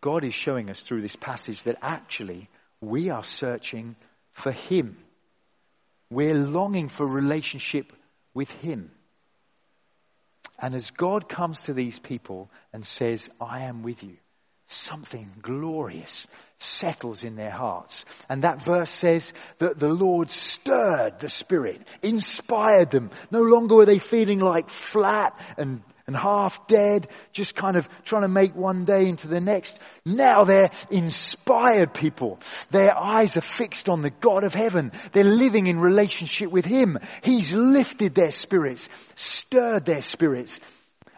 God 0.01 0.23
is 0.23 0.33
showing 0.33 0.69
us 0.69 0.81
through 0.81 1.01
this 1.01 1.15
passage 1.15 1.63
that 1.63 1.77
actually 1.81 2.49
we 2.79 3.09
are 3.09 3.23
searching 3.23 3.95
for 4.31 4.51
Him. 4.51 4.97
We're 6.11 6.35
longing 6.35 6.89
for 6.89 7.07
relationship 7.07 7.93
with 8.33 8.51
Him. 8.51 8.91
And 10.59 10.75
as 10.75 10.91
God 10.91 11.27
comes 11.27 11.61
to 11.61 11.73
these 11.73 11.97
people 11.97 12.51
and 12.73 12.85
says, 12.85 13.29
I 13.39 13.61
am 13.63 13.81
with 13.81 14.03
you, 14.03 14.17
something 14.67 15.31
glorious 15.41 16.27
settles 16.59 17.23
in 17.23 17.35
their 17.35 17.49
hearts. 17.49 18.05
And 18.29 18.43
that 18.43 18.63
verse 18.63 18.91
says 18.91 19.33
that 19.57 19.79
the 19.79 19.89
Lord 19.89 20.29
stirred 20.29 21.19
the 21.19 21.29
spirit, 21.29 21.81
inspired 22.03 22.91
them. 22.91 23.09
No 23.31 23.41
longer 23.41 23.75
were 23.75 23.85
they 23.85 23.97
feeling 23.97 24.39
like 24.39 24.69
flat 24.69 25.39
and 25.57 25.81
and 26.11 26.17
half 26.17 26.67
dead, 26.67 27.07
just 27.31 27.55
kind 27.55 27.77
of 27.77 27.87
trying 28.03 28.23
to 28.23 28.27
make 28.27 28.53
one 28.53 28.83
day 28.83 29.07
into 29.07 29.29
the 29.29 29.39
next. 29.39 29.79
Now 30.05 30.43
they're 30.43 30.71
inspired 30.89 31.93
people. 31.93 32.39
Their 32.69 32.97
eyes 32.97 33.37
are 33.37 33.41
fixed 33.41 33.87
on 33.87 34.01
the 34.01 34.09
God 34.09 34.43
of 34.43 34.53
heaven. 34.53 34.91
They're 35.13 35.23
living 35.23 35.67
in 35.67 35.79
relationship 35.79 36.51
with 36.51 36.65
Him. 36.65 36.99
He's 37.23 37.53
lifted 37.53 38.13
their 38.13 38.31
spirits, 38.31 38.89
stirred 39.15 39.85
their 39.85 40.01
spirits. 40.01 40.59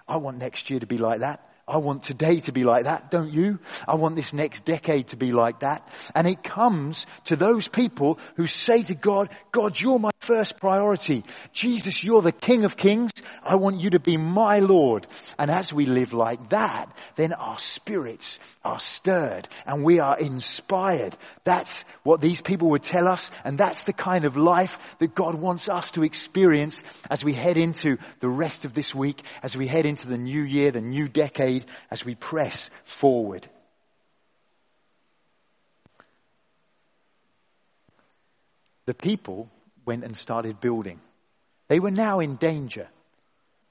I 0.07 0.17
want 0.17 0.37
next 0.37 0.69
year 0.69 0.79
to 0.79 0.87
be 0.87 0.97
like 0.97 1.21
that. 1.21 1.52
I 1.65 1.77
want 1.77 2.03
today 2.03 2.41
to 2.41 2.51
be 2.51 2.65
like 2.65 2.83
that, 2.83 3.09
don't 3.09 3.31
you? 3.31 3.57
I 3.87 3.95
want 3.95 4.17
this 4.17 4.33
next 4.33 4.65
decade 4.65 5.07
to 5.07 5.15
be 5.15 5.31
like 5.31 5.61
that. 5.61 5.87
And 6.13 6.27
it 6.27 6.43
comes 6.43 7.05
to 7.25 7.37
those 7.37 7.69
people 7.69 8.19
who 8.35 8.47
say 8.47 8.83
to 8.83 8.95
God, 8.95 9.29
God, 9.53 9.79
you're 9.79 9.97
my 9.97 10.11
first 10.19 10.59
priority. 10.59 11.23
Jesus, 11.53 12.03
you're 12.03 12.21
the 12.21 12.33
King 12.33 12.65
of 12.65 12.75
Kings. 12.75 13.11
I 13.41 13.55
want 13.55 13.79
you 13.79 13.91
to 13.91 13.99
be 13.99 14.17
my 14.17 14.59
Lord. 14.59 15.07
And 15.39 15.49
as 15.49 15.71
we 15.71 15.85
live 15.85 16.13
like 16.13 16.49
that, 16.49 16.93
then 17.15 17.31
our 17.31 17.57
spirits 17.57 18.39
are 18.65 18.79
stirred 18.81 19.47
and 19.65 19.85
we 19.85 19.99
are 19.99 20.19
inspired. 20.19 21.15
That's 21.45 21.85
what 22.03 22.19
these 22.19 22.41
people 22.41 22.71
would 22.71 22.83
tell 22.83 23.07
us. 23.07 23.31
And 23.45 23.57
that's 23.57 23.83
the 23.83 23.93
kind 23.93 24.25
of 24.25 24.35
life 24.35 24.77
that 24.99 25.15
God 25.15 25.35
wants 25.35 25.69
us 25.69 25.91
to 25.91 26.03
experience 26.03 26.81
as 27.09 27.23
we 27.23 27.33
head 27.33 27.55
into 27.55 27.97
the 28.19 28.29
rest 28.29 28.65
of 28.65 28.73
this 28.73 28.93
week, 28.93 29.23
as 29.41 29.55
we 29.55 29.65
head 29.65 29.85
into 29.85 30.07
the 30.07 30.17
new 30.17 30.41
year, 30.41 30.71
the 30.71 30.81
new 30.81 31.07
decade 31.07 31.52
as 31.91 32.05
we 32.05 32.15
press 32.15 32.69
forward. 32.83 33.47
The 38.85 38.93
people 38.93 39.49
went 39.85 40.03
and 40.03 40.15
started 40.15 40.59
building. 40.59 40.99
They 41.67 41.79
were 41.79 41.91
now 41.91 42.19
in 42.19 42.35
danger. 42.35 42.87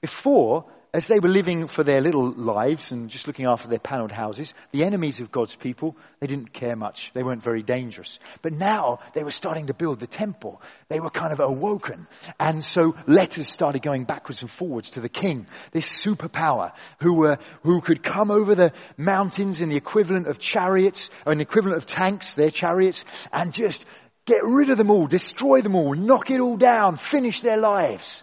Before, 0.01 0.65
as 0.93 1.07
they 1.07 1.19
were 1.19 1.29
living 1.29 1.65
for 1.65 1.83
their 1.83 2.01
little 2.01 2.29
lives 2.29 2.91
and 2.91 3.09
just 3.09 3.25
looking 3.25 3.47
after 3.47 3.67
their 3.67 3.79
paneled 3.79 4.11
houses, 4.11 4.53
the 4.71 4.83
enemies 4.83 5.19
of 5.19 5.31
God's 5.31 5.55
people, 5.55 5.97
they 6.19 6.27
didn't 6.27 6.53
care 6.53 6.75
much. 6.75 7.09
They 7.13 7.23
weren't 7.23 7.41
very 7.41 7.63
dangerous. 7.63 8.19
But 8.43 8.53
now 8.53 8.99
they 9.15 9.23
were 9.23 9.31
starting 9.31 9.67
to 9.67 9.73
build 9.73 9.99
the 9.99 10.05
temple. 10.05 10.61
They 10.89 10.99
were 10.99 11.09
kind 11.09 11.33
of 11.33 11.39
awoken. 11.39 12.07
And 12.39 12.63
so 12.63 12.95
letters 13.07 13.47
started 13.47 13.81
going 13.81 14.03
backwards 14.03 14.43
and 14.43 14.51
forwards 14.51 14.91
to 14.91 14.99
the 14.99 15.09
king, 15.09 15.47
this 15.71 15.91
superpower 15.91 16.73
who 16.99 17.15
were, 17.15 17.39
who 17.63 17.81
could 17.81 18.03
come 18.03 18.29
over 18.29 18.53
the 18.53 18.71
mountains 18.95 19.61
in 19.61 19.69
the 19.69 19.77
equivalent 19.77 20.27
of 20.27 20.37
chariots, 20.37 21.09
or 21.25 21.33
the 21.33 21.41
equivalent 21.41 21.77
of 21.77 21.87
tanks, 21.87 22.35
their 22.35 22.51
chariots, 22.51 23.03
and 23.31 23.51
just 23.51 23.83
get 24.25 24.43
rid 24.43 24.69
of 24.69 24.77
them 24.77 24.91
all, 24.91 25.07
destroy 25.07 25.61
them 25.61 25.75
all, 25.75 25.95
knock 25.95 26.29
it 26.29 26.39
all 26.39 26.55
down, 26.55 26.97
finish 26.97 27.41
their 27.41 27.57
lives. 27.57 28.21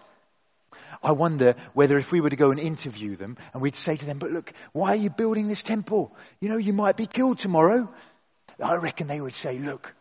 I 1.03 1.13
wonder 1.13 1.55
whether 1.73 1.97
if 1.97 2.11
we 2.11 2.21
were 2.21 2.29
to 2.29 2.35
go 2.35 2.51
and 2.51 2.59
interview 2.59 3.15
them 3.15 3.37
and 3.53 3.61
we'd 3.61 3.75
say 3.75 3.97
to 3.97 4.05
them, 4.05 4.19
but 4.19 4.31
look, 4.31 4.53
why 4.71 4.89
are 4.89 4.97
you 4.97 5.09
building 5.09 5.47
this 5.47 5.63
temple? 5.63 6.15
You 6.39 6.49
know, 6.49 6.57
you 6.57 6.73
might 6.73 6.95
be 6.95 7.07
killed 7.07 7.39
tomorrow. 7.39 7.91
I 8.63 8.75
reckon 8.75 9.07
they 9.07 9.19
would 9.19 9.33
say, 9.33 9.57
look, 9.57 9.93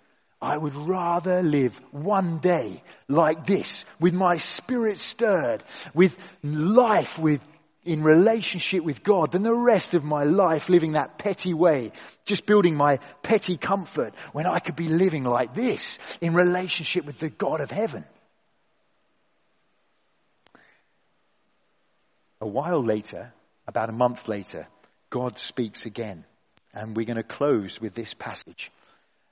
I 0.43 0.57
would 0.57 0.75
rather 0.75 1.43
live 1.43 1.77
one 1.91 2.39
day 2.39 2.83
like 3.09 3.47
this 3.47 3.85
with 3.99 4.15
my 4.15 4.37
spirit 4.39 4.99
stirred, 4.99 5.63
with 5.95 6.19
life 6.43 7.19
with 7.19 7.43
in 7.83 8.03
relationship 8.03 8.85
with 8.85 9.03
God 9.03 9.33
than 9.33 9.43
the 9.43 9.55
rest 9.55 9.95
of 9.95 10.05
my 10.05 10.25
life 10.25 10.69
living 10.69 10.93
that 10.93 11.17
petty 11.17 11.55
way, 11.55 11.93
just 12.27 12.45
building 12.45 12.77
my 12.77 12.99
petty 13.23 13.57
comfort 13.57 14.15
when 14.33 14.47
I 14.47 14.59
could 14.59 14.77
be 14.77 14.89
living 14.89 15.25
like 15.25 15.55
this 15.55 15.99
in 16.21 16.35
relationship 16.35 17.07
with 17.07 17.19
the 17.19 17.31
God 17.31 17.63
of 17.63 17.71
heaven. 17.71 18.05
A 22.41 22.47
while 22.47 22.83
later, 22.83 23.33
about 23.67 23.91
a 23.91 23.93
month 23.93 24.29
later, 24.29 24.67
God 25.11 25.39
speaks 25.39 25.87
again. 25.87 26.25
And 26.73 26.97
we're 26.97 27.07
going 27.07 27.17
to 27.17 27.23
close 27.23 27.81
with 27.81 27.95
this 27.95 28.15
passage. 28.15 28.71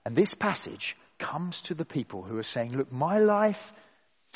And 0.05 0.17
this 0.17 0.35
passage 0.35 0.97
comes 1.19 1.63
to 1.63 1.75
the 1.75 1.85
people 1.85 2.23
who 2.23 2.39
are 2.39 2.43
saying, 2.45 2.77
look, 2.77 2.93
my 2.93 3.19
life, 3.19 3.73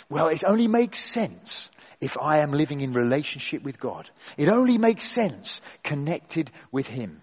well, 0.09 0.29
it 0.29 0.45
only 0.45 0.69
makes 0.69 1.13
sense 1.13 1.69
if 2.01 2.17
I 2.19 2.39
am 2.39 2.53
living 2.53 2.81
in 2.81 2.93
relationship 2.93 3.63
with 3.63 3.79
God. 3.79 4.09
It 4.37 4.49
only 4.49 4.79
makes 4.79 5.05
sense 5.05 5.61
connected 5.83 6.51
with 6.71 6.87
Him. 6.87 7.23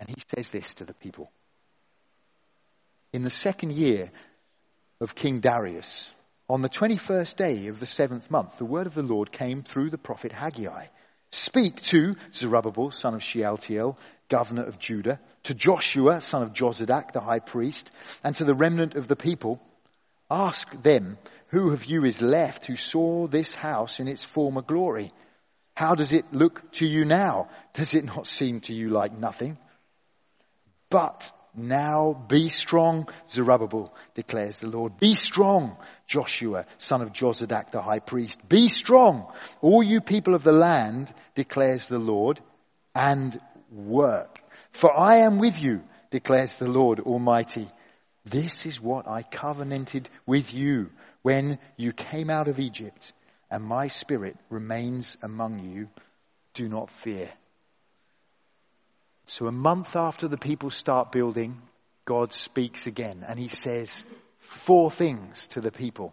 And 0.00 0.08
he 0.08 0.16
says 0.34 0.50
this 0.50 0.74
to 0.74 0.84
the 0.84 0.94
people. 0.94 1.30
In 3.12 3.22
the 3.22 3.30
second 3.30 3.72
year 3.72 4.10
of 5.00 5.14
King 5.14 5.40
Darius, 5.40 6.10
on 6.48 6.60
the 6.60 6.68
21st 6.68 7.36
day 7.36 7.66
of 7.68 7.80
the 7.80 7.86
seventh 7.86 8.30
month, 8.30 8.58
the 8.58 8.64
word 8.64 8.86
of 8.86 8.94
the 8.94 9.02
Lord 9.02 9.32
came 9.32 9.62
through 9.62 9.90
the 9.90 9.98
prophet 9.98 10.32
Haggai. 10.32 10.86
Speak 11.30 11.80
to 11.82 12.14
Zerubbabel, 12.32 12.90
son 12.90 13.14
of 13.14 13.22
Shealtiel, 13.22 13.98
governor 14.28 14.64
of 14.64 14.78
Judah, 14.78 15.20
to 15.44 15.54
Joshua, 15.54 16.20
son 16.20 16.42
of 16.42 16.52
Jozadak, 16.52 17.12
the 17.12 17.20
high 17.20 17.40
priest, 17.40 17.90
and 18.22 18.34
to 18.36 18.44
the 18.44 18.54
remnant 18.54 18.94
of 18.94 19.08
the 19.08 19.16
people. 19.16 19.60
Ask 20.30 20.70
them, 20.82 21.18
who 21.48 21.70
of 21.70 21.86
you 21.86 22.04
is 22.04 22.20
left 22.20 22.66
who 22.66 22.76
saw 22.76 23.26
this 23.26 23.54
house 23.54 23.98
in 23.98 24.06
its 24.06 24.22
former 24.22 24.62
glory? 24.62 25.12
How 25.74 25.94
does 25.94 26.12
it 26.12 26.32
look 26.32 26.70
to 26.72 26.86
you 26.86 27.04
now? 27.04 27.48
Does 27.72 27.94
it 27.94 28.04
not 28.04 28.26
seem 28.26 28.60
to 28.62 28.74
you 28.74 28.90
like 28.90 29.16
nothing? 29.16 29.58
But 30.88 31.32
now 31.56 32.12
be 32.28 32.48
strong, 32.48 33.08
Zerubbabel, 33.28 33.94
declares 34.14 34.60
the 34.60 34.66
Lord. 34.68 34.98
Be 34.98 35.14
strong, 35.14 35.76
Joshua, 36.06 36.66
son 36.78 37.02
of 37.02 37.12
Jozadak 37.12 37.70
the 37.70 37.82
high 37.82 38.00
priest. 38.00 38.38
Be 38.48 38.68
strong, 38.68 39.26
all 39.60 39.82
you 39.82 40.00
people 40.00 40.34
of 40.34 40.42
the 40.42 40.52
land, 40.52 41.12
declares 41.34 41.88
the 41.88 41.98
Lord, 41.98 42.40
and 42.94 43.40
work. 43.70 44.40
For 44.70 44.96
I 44.96 45.16
am 45.18 45.38
with 45.38 45.58
you, 45.58 45.82
declares 46.10 46.56
the 46.56 46.68
Lord 46.68 47.00
Almighty. 47.00 47.68
This 48.24 48.66
is 48.66 48.80
what 48.80 49.06
I 49.06 49.22
covenanted 49.22 50.08
with 50.26 50.54
you 50.54 50.90
when 51.22 51.58
you 51.76 51.92
came 51.92 52.30
out 52.30 52.48
of 52.48 52.58
Egypt, 52.58 53.12
and 53.50 53.64
my 53.64 53.88
spirit 53.88 54.36
remains 54.50 55.16
among 55.22 55.60
you. 55.60 55.88
Do 56.54 56.68
not 56.68 56.90
fear. 56.90 57.30
So 59.26 59.46
a 59.46 59.52
month 59.52 59.96
after 59.96 60.28
the 60.28 60.38
people 60.38 60.70
start 60.70 61.12
building, 61.12 61.60
God 62.04 62.32
speaks 62.32 62.86
again 62.86 63.24
and 63.26 63.38
he 63.38 63.48
says 63.48 64.04
four 64.38 64.90
things 64.90 65.48
to 65.48 65.60
the 65.60 65.72
people. 65.72 66.12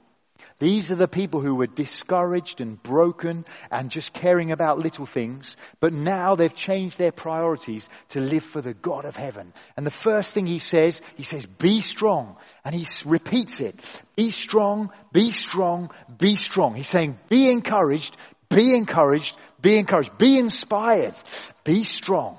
These 0.59 0.91
are 0.91 0.95
the 0.95 1.07
people 1.07 1.41
who 1.41 1.55
were 1.55 1.67
discouraged 1.67 2.61
and 2.61 2.81
broken 2.81 3.45
and 3.71 3.89
just 3.89 4.13
caring 4.13 4.51
about 4.51 4.77
little 4.77 5.07
things, 5.07 5.55
but 5.79 5.91
now 5.91 6.35
they've 6.35 6.53
changed 6.53 6.99
their 6.99 7.11
priorities 7.11 7.89
to 8.09 8.21
live 8.21 8.45
for 8.45 8.61
the 8.61 8.75
God 8.75 9.05
of 9.05 9.15
heaven. 9.15 9.53
And 9.75 9.85
the 9.85 9.91
first 9.91 10.35
thing 10.35 10.45
he 10.45 10.59
says, 10.59 11.01
he 11.15 11.23
says, 11.23 11.47
be 11.47 11.81
strong. 11.81 12.37
And 12.63 12.75
he 12.75 12.85
repeats 13.05 13.59
it. 13.59 13.79
Be 14.15 14.29
strong, 14.29 14.91
be 15.11 15.31
strong, 15.31 15.89
be 16.15 16.35
strong. 16.35 16.75
He's 16.75 16.87
saying, 16.87 17.17
be 17.27 17.51
encouraged, 17.51 18.15
be 18.47 18.75
encouraged, 18.75 19.35
be 19.61 19.79
encouraged, 19.79 20.15
be 20.19 20.37
inspired, 20.37 21.15
be 21.63 21.83
strong. 21.83 22.37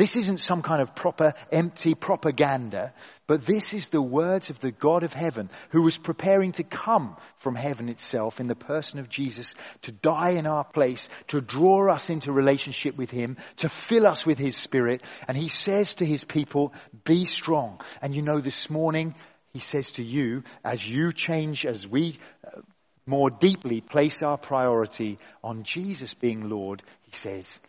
This 0.00 0.16
isn't 0.16 0.38
some 0.40 0.62
kind 0.62 0.80
of 0.80 0.94
proper 0.94 1.34
empty 1.52 1.94
propaganda, 1.94 2.94
but 3.26 3.44
this 3.44 3.74
is 3.74 3.88
the 3.88 4.00
words 4.00 4.48
of 4.48 4.58
the 4.58 4.70
God 4.70 5.02
of 5.02 5.12
heaven 5.12 5.50
who 5.72 5.82
was 5.82 5.98
preparing 5.98 6.52
to 6.52 6.64
come 6.64 7.18
from 7.34 7.54
heaven 7.54 7.90
itself 7.90 8.40
in 8.40 8.46
the 8.46 8.54
person 8.54 8.98
of 8.98 9.10
Jesus 9.10 9.52
to 9.82 9.92
die 9.92 10.30
in 10.30 10.46
our 10.46 10.64
place, 10.64 11.10
to 11.26 11.42
draw 11.42 11.92
us 11.92 12.08
into 12.08 12.32
relationship 12.32 12.96
with 12.96 13.10
him, 13.10 13.36
to 13.56 13.68
fill 13.68 14.06
us 14.06 14.24
with 14.24 14.38
his 14.38 14.56
spirit. 14.56 15.02
And 15.28 15.36
he 15.36 15.48
says 15.48 15.96
to 15.96 16.06
his 16.06 16.24
people, 16.24 16.72
be 17.04 17.26
strong. 17.26 17.78
And 18.00 18.14
you 18.14 18.22
know, 18.22 18.40
this 18.40 18.70
morning, 18.70 19.14
he 19.52 19.58
says 19.58 19.90
to 19.92 20.02
you, 20.02 20.44
as 20.64 20.82
you 20.82 21.12
change, 21.12 21.66
as 21.66 21.86
we 21.86 22.18
uh, 22.46 22.62
more 23.04 23.28
deeply 23.28 23.82
place 23.82 24.22
our 24.22 24.38
priority 24.38 25.18
on 25.44 25.62
Jesus 25.62 26.14
being 26.14 26.48
Lord, 26.48 26.82
he 27.02 27.12
says, 27.12 27.60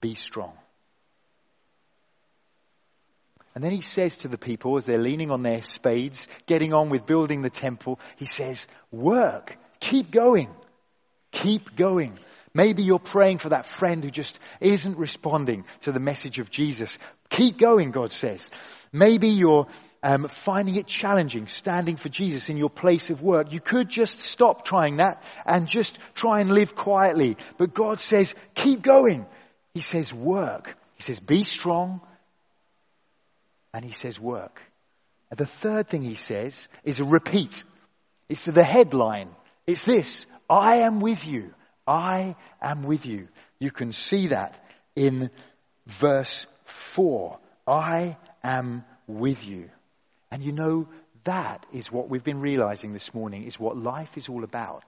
be 0.00 0.14
strong. 0.14 0.54
And 3.56 3.64
then 3.64 3.72
he 3.72 3.80
says 3.80 4.18
to 4.18 4.28
the 4.28 4.36
people 4.36 4.76
as 4.76 4.84
they're 4.84 4.98
leaning 4.98 5.30
on 5.30 5.42
their 5.42 5.62
spades, 5.62 6.28
getting 6.44 6.74
on 6.74 6.90
with 6.90 7.06
building 7.06 7.40
the 7.40 7.48
temple, 7.48 7.98
he 8.16 8.26
says, 8.26 8.66
work, 8.92 9.56
keep 9.80 10.10
going, 10.10 10.50
keep 11.30 11.74
going. 11.74 12.18
Maybe 12.52 12.82
you're 12.82 12.98
praying 12.98 13.38
for 13.38 13.48
that 13.48 13.64
friend 13.64 14.04
who 14.04 14.10
just 14.10 14.38
isn't 14.60 14.98
responding 14.98 15.64
to 15.80 15.92
the 15.92 16.00
message 16.00 16.38
of 16.38 16.50
Jesus. 16.50 16.98
Keep 17.30 17.56
going, 17.56 17.92
God 17.92 18.12
says. 18.12 18.46
Maybe 18.92 19.28
you're 19.28 19.66
um, 20.02 20.28
finding 20.28 20.76
it 20.76 20.86
challenging 20.86 21.46
standing 21.46 21.96
for 21.96 22.10
Jesus 22.10 22.50
in 22.50 22.58
your 22.58 22.68
place 22.68 23.08
of 23.08 23.22
work, 23.22 23.54
you 23.54 23.60
could 23.60 23.88
just 23.88 24.20
stop 24.20 24.66
trying 24.66 24.98
that 24.98 25.22
and 25.46 25.66
just 25.66 25.98
try 26.14 26.40
and 26.40 26.52
live 26.52 26.74
quietly. 26.74 27.38
But 27.56 27.72
God 27.72 28.00
says, 28.00 28.34
keep 28.54 28.82
going. 28.82 29.24
He 29.72 29.80
says, 29.80 30.12
work. 30.12 30.76
He 30.96 31.02
says, 31.02 31.18
be 31.20 31.42
strong. 31.42 32.02
And 33.76 33.84
he 33.84 33.92
says, 33.92 34.18
work. 34.18 34.62
And 35.30 35.36
the 35.36 35.44
third 35.44 35.88
thing 35.88 36.00
he 36.00 36.14
says 36.14 36.66
is 36.82 37.00
a 37.00 37.04
repeat. 37.04 37.62
It's 38.26 38.46
the 38.46 38.64
headline. 38.64 39.28
It's 39.66 39.84
this. 39.84 40.24
I 40.48 40.76
am 40.76 40.98
with 41.00 41.26
you. 41.26 41.52
I 41.86 42.36
am 42.62 42.84
with 42.84 43.04
you. 43.04 43.28
You 43.58 43.70
can 43.70 43.92
see 43.92 44.28
that 44.28 44.58
in 44.96 45.28
verse 45.84 46.46
4. 46.64 47.38
I 47.66 48.16
am 48.42 48.82
with 49.06 49.46
you. 49.46 49.68
And 50.30 50.42
you 50.42 50.52
know, 50.52 50.88
that 51.24 51.66
is 51.70 51.92
what 51.92 52.08
we've 52.08 52.24
been 52.24 52.40
realizing 52.40 52.94
this 52.94 53.12
morning 53.12 53.44
is 53.44 53.60
what 53.60 53.76
life 53.76 54.16
is 54.16 54.30
all 54.30 54.42
about. 54.42 54.84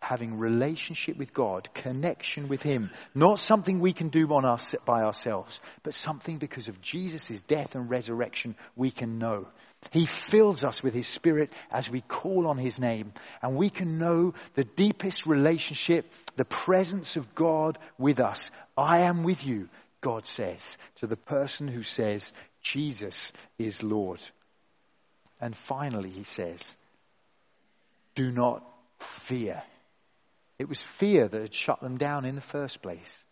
Having 0.00 0.38
relationship 0.38 1.16
with 1.16 1.32
God, 1.32 1.68
connection 1.74 2.48
with 2.48 2.62
Him. 2.62 2.90
Not 3.14 3.38
something 3.38 3.80
we 3.80 3.92
can 3.92 4.08
do 4.08 4.26
on 4.32 4.44
us, 4.44 4.74
by 4.84 5.02
ourselves, 5.02 5.60
but 5.82 5.94
something 5.94 6.38
because 6.38 6.68
of 6.68 6.80
Jesus' 6.80 7.42
death 7.42 7.74
and 7.74 7.90
resurrection 7.90 8.56
we 8.76 8.90
can 8.90 9.18
know. 9.18 9.46
He 9.90 10.06
fills 10.06 10.64
us 10.64 10.82
with 10.82 10.94
His 10.94 11.06
Spirit 11.06 11.52
as 11.70 11.90
we 11.90 12.00
call 12.00 12.46
on 12.46 12.58
His 12.58 12.78
name. 12.78 13.12
And 13.42 13.56
we 13.56 13.70
can 13.70 13.98
know 13.98 14.34
the 14.54 14.64
deepest 14.64 15.26
relationship, 15.26 16.10
the 16.36 16.44
presence 16.44 17.16
of 17.16 17.34
God 17.34 17.78
with 17.98 18.20
us. 18.20 18.50
I 18.76 19.00
am 19.00 19.22
with 19.22 19.46
you, 19.46 19.68
God 20.00 20.26
says 20.26 20.64
to 20.96 21.06
the 21.06 21.16
person 21.16 21.68
who 21.68 21.82
says, 21.82 22.32
Jesus 22.62 23.32
is 23.58 23.82
Lord. 23.82 24.20
And 25.40 25.56
finally, 25.56 26.10
he 26.10 26.24
says, 26.24 26.76
do 28.14 28.30
not 28.30 28.62
fear. 28.98 29.62
It 30.60 30.68
was 30.68 30.82
fear 30.82 31.26
that 31.26 31.40
had 31.40 31.54
shut 31.54 31.80
them 31.80 31.96
down 31.96 32.26
in 32.26 32.34
the 32.34 32.42
first 32.42 32.82
place. 32.82 33.24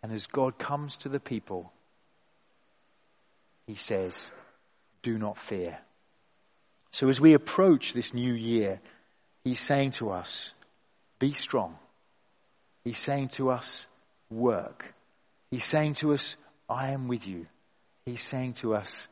And 0.00 0.12
as 0.12 0.26
God 0.26 0.58
comes 0.58 0.96
to 0.98 1.08
the 1.08 1.18
people, 1.18 1.72
he 3.66 3.74
says, 3.74 4.30
do 5.02 5.18
not 5.18 5.38
fear. 5.38 5.76
So 6.92 7.08
as 7.08 7.20
we 7.20 7.34
approach 7.34 7.94
this 7.94 8.14
new 8.14 8.32
year, 8.32 8.80
he's 9.42 9.58
saying 9.58 9.90
to 9.98 10.10
us, 10.10 10.52
be 11.18 11.32
strong. 11.32 11.76
He's 12.84 12.98
saying 12.98 13.30
to 13.30 13.50
us, 13.50 13.84
work. 14.30 14.94
He's 15.50 15.64
saying 15.64 15.94
to 15.94 16.14
us, 16.14 16.36
I 16.68 16.92
am 16.92 17.08
with 17.08 17.26
you. 17.26 17.46
He's 18.04 18.22
saying 18.22 18.52
to 18.60 18.76
us, 18.76 19.08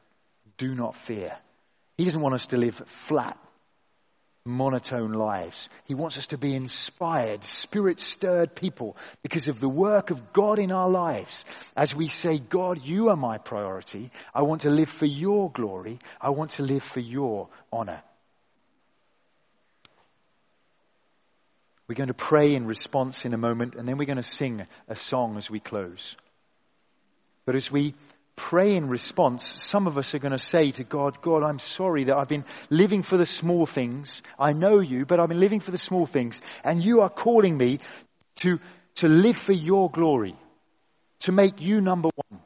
do 0.57 0.73
not 0.73 0.95
fear. 0.95 1.37
He 1.99 2.05
doesn't 2.05 2.23
want 2.23 2.37
us 2.37 2.47
to 2.47 2.59
live 2.59 2.77
flat, 2.77 3.37
monotone 4.47 5.13
lives. 5.13 5.71
He 5.87 5.95
wants 5.95 6.19
us 6.19 6.27
to 6.29 6.39
be 6.39 6.55
inspired, 6.55 7.45
spirit 7.45 7.99
stirred 7.99 8.55
people 8.55 8.97
because 9.23 9.49
of 9.49 9.59
the 9.59 9.69
work 9.69 10.11
of 10.11 10.35
God 10.35 10.59
in 10.59 10.71
our 10.71 10.91
lives. 10.91 11.47
As 11.75 11.95
we 11.95 12.09
say, 12.09 12.39
God, 12.39 12.85
you 12.85 13.09
are 13.09 13.17
my 13.17 13.39
priority. 13.39 14.11
I 14.35 14.43
want 14.43 14.63
to 14.63 14.71
live 14.71 14.91
for 14.91 15.07
your 15.07 15.51
glory. 15.51 15.99
I 16.21 16.31
want 16.31 16.53
to 16.53 16.63
live 16.63 16.83
for 16.83 17.01
your 17.01 17.49
honor. 17.73 18.03
We're 21.89 21.95
going 21.95 22.09
to 22.09 22.15
pray 22.15 22.55
in 22.55 22.67
response 22.67 23.25
in 23.25 23.33
a 23.33 23.39
moment 23.39 23.75
and 23.75 23.89
then 23.89 23.97
we're 23.97 24.07
going 24.07 24.17
to 24.17 24.23
sing 24.23 24.67
a 24.89 24.97
song 24.97 25.39
as 25.39 25.51
we 25.51 25.61
close. 25.61 26.17
But 27.47 27.57
as 27.57 27.71
we 27.71 27.95
pray 28.37 28.77
in 28.77 28.89
response, 28.89 29.63
some 29.65 29.87
of 29.87 29.99
us 29.99 30.15
are 30.15 30.19
going 30.19 30.33
to 30.33 30.39
say 30.39 30.73
to 30.73 30.85
God, 30.85 31.21
God, 31.23 31.43
I'm 31.43 31.59
sorry 31.59 32.05
that 32.05 32.17
I've 32.17 32.29
been 32.29 32.45
living 32.71 33.03
for 33.03 33.17
the 33.17 33.27
small 33.27 33.67
things. 33.67 34.23
I 34.39 34.53
know 34.53 34.81
you, 34.81 35.07
but 35.07 35.21
I've 35.21 35.29
been 35.29 35.41
living 35.41 35.61
for 35.61 35.71
the 35.71 35.79
small 35.79 36.07
things. 36.07 36.39
And 36.63 36.85
you 36.85 37.03
are 37.03 37.11
calling 37.11 37.57
me 37.57 37.81
to, 38.37 38.59
to 38.97 39.09
live 39.09 39.37
for 39.37 39.53
your 39.53 39.91
glory, 39.91 40.35
to 41.21 41.33
make 41.33 41.61
you 41.61 41.81
number 41.81 42.11
one. 42.15 42.41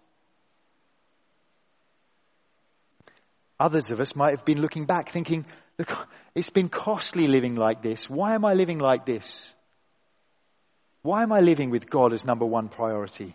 Others 3.61 3.91
of 3.91 4.01
us 4.01 4.15
might 4.15 4.31
have 4.31 4.45
been 4.45 4.61
looking 4.61 4.85
back 4.85 5.09
thinking, 5.09 5.45
look, 5.79 6.09
it's 6.35 6.51
been 6.51 6.69
costly 6.69 7.27
living 7.27 7.57
like 7.57 7.83
this. 7.83 8.09
Why 8.09 8.35
am 8.35 8.45
I 8.45 8.55
living 8.55 8.79
like 8.79 9.05
this? 9.05 9.29
Why 11.03 11.23
am 11.23 11.33
I 11.33 11.41
living 11.41 11.71
with 11.71 11.89
God 11.89 12.13
as 12.13 12.25
number 12.25 12.45
one 12.45 12.69
priority? 12.69 13.35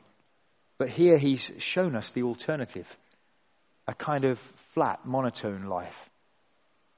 But 0.83 0.91
here 0.91 1.17
he's 1.17 1.49
shown 1.59 1.95
us 1.95 2.11
the 2.11 2.23
alternative 2.23 2.97
a 3.87 3.93
kind 3.93 4.25
of 4.25 4.37
flat, 4.73 5.05
monotone 5.05 5.67
life. 5.67 6.09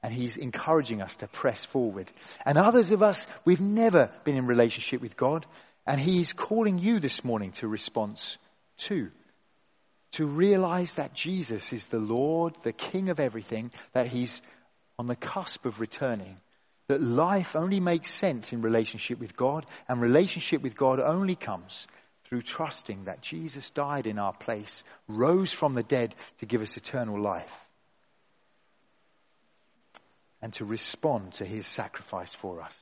And 0.02 0.12
he's 0.12 0.36
encouraging 0.36 1.02
us 1.02 1.14
to 1.18 1.28
press 1.28 1.64
forward. 1.64 2.10
And 2.44 2.58
others 2.58 2.90
of 2.90 3.04
us, 3.04 3.28
we've 3.44 3.60
never 3.60 4.10
been 4.24 4.34
in 4.34 4.48
relationship 4.48 5.00
with 5.00 5.16
God. 5.16 5.46
And 5.86 6.00
he's 6.00 6.32
calling 6.32 6.80
you 6.80 6.98
this 6.98 7.22
morning 7.22 7.52
to 7.60 7.68
response 7.68 8.38
too. 8.76 9.12
To 10.14 10.26
realize 10.26 10.94
that 10.94 11.14
Jesus 11.14 11.72
is 11.72 11.86
the 11.86 12.00
Lord, 12.00 12.56
the 12.64 12.72
King 12.72 13.08
of 13.10 13.20
everything, 13.20 13.70
that 13.92 14.08
he's 14.08 14.42
on 14.98 15.06
the 15.06 15.14
cusp 15.14 15.64
of 15.64 15.78
returning. 15.78 16.38
That 16.88 17.00
life 17.00 17.54
only 17.54 17.78
makes 17.78 18.12
sense 18.12 18.52
in 18.52 18.62
relationship 18.62 19.20
with 19.20 19.36
God, 19.36 19.64
and 19.88 20.00
relationship 20.00 20.60
with 20.60 20.74
God 20.74 20.98
only 20.98 21.36
comes 21.36 21.86
through 22.28 22.42
trusting 22.42 23.04
that 23.04 23.22
Jesus 23.22 23.70
died 23.70 24.06
in 24.06 24.18
our 24.18 24.32
place, 24.32 24.82
rose 25.08 25.52
from 25.52 25.74
the 25.74 25.82
dead 25.82 26.14
to 26.38 26.46
give 26.46 26.62
us 26.62 26.76
eternal 26.76 27.20
life, 27.20 27.66
and 30.42 30.52
to 30.54 30.64
respond 30.64 31.32
to 31.34 31.44
his 31.44 31.66
sacrifice 31.66 32.34
for 32.34 32.62
us. 32.62 32.78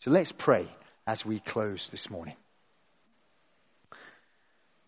So 0.00 0.10
let's 0.10 0.32
pray 0.32 0.68
as 1.06 1.24
we 1.24 1.40
close 1.40 1.88
this 1.90 2.10
morning. 2.10 2.36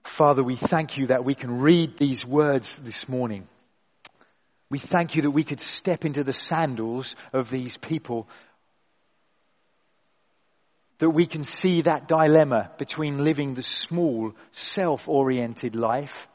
Father, 0.05 0.43
we 0.43 0.57
thank 0.57 0.99
you 0.99 1.07
that 1.07 1.25
we 1.25 1.35
can 1.35 1.61
read 1.61 1.97
these 1.97 2.27
words 2.27 2.79
this 2.79 3.09
morning. 3.09 3.47
We 4.69 4.79
thank 4.79 5.17
you 5.17 5.23
that 5.23 5.31
we 5.31 5.45
could 5.45 5.61
step 5.61 6.05
into 6.05 6.25
the 6.25 6.33
sandals 6.33 7.15
of 7.33 7.51
these 7.51 7.77
people 7.77 8.29
that 11.03 11.11
we 11.11 11.27
can 11.27 11.43
see 11.43 11.81
that 11.81 12.07
dilemma 12.07 12.71
between 12.79 13.25
living 13.25 13.55
the 13.55 13.63
small, 13.63 14.33
self-oriented 14.53 15.75
life 15.75 16.29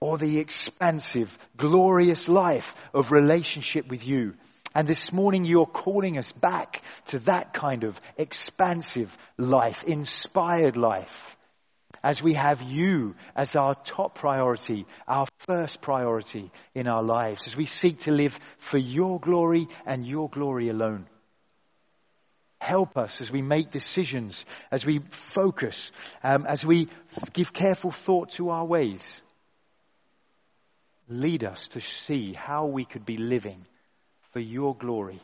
or 0.00 0.18
the 0.18 0.40
expansive, 0.40 1.38
glorious 1.56 2.28
life 2.28 2.74
of 2.92 3.12
relationship 3.12 3.86
with 3.88 4.04
you. 4.04 4.34
And 4.74 4.88
this 4.88 5.12
morning 5.12 5.44
you're 5.44 5.66
calling 5.66 6.18
us 6.18 6.32
back 6.32 6.82
to 7.06 7.20
that 7.20 7.52
kind 7.52 7.84
of 7.84 8.00
expansive 8.16 9.16
life, 9.38 9.84
inspired 9.84 10.76
life. 10.76 11.36
As 12.02 12.20
we 12.20 12.34
have 12.34 12.60
you 12.60 13.14
as 13.36 13.54
our 13.54 13.76
top 13.84 14.16
priority, 14.16 14.84
our 15.06 15.28
first 15.46 15.80
priority 15.80 16.50
in 16.74 16.88
our 16.88 17.04
lives, 17.04 17.46
as 17.46 17.56
we 17.56 17.66
seek 17.66 18.00
to 18.00 18.10
live 18.10 18.36
for 18.58 18.78
your 18.78 19.20
glory 19.20 19.68
and 19.86 20.04
your 20.04 20.28
glory 20.28 20.70
alone. 20.70 21.06
Help 22.62 22.96
us 22.96 23.20
as 23.20 23.28
we 23.28 23.42
make 23.42 23.72
decisions, 23.72 24.46
as 24.70 24.86
we 24.86 25.00
focus, 25.10 25.90
um, 26.22 26.46
as 26.46 26.64
we 26.64 26.86
give 27.32 27.52
careful 27.52 27.90
thought 27.90 28.30
to 28.30 28.50
our 28.50 28.64
ways. 28.64 29.02
Lead 31.08 31.42
us 31.42 31.66
to 31.66 31.80
see 31.80 32.32
how 32.32 32.66
we 32.66 32.84
could 32.84 33.04
be 33.04 33.16
living 33.16 33.66
for 34.30 34.38
your 34.38 34.76
glory. 34.76 35.18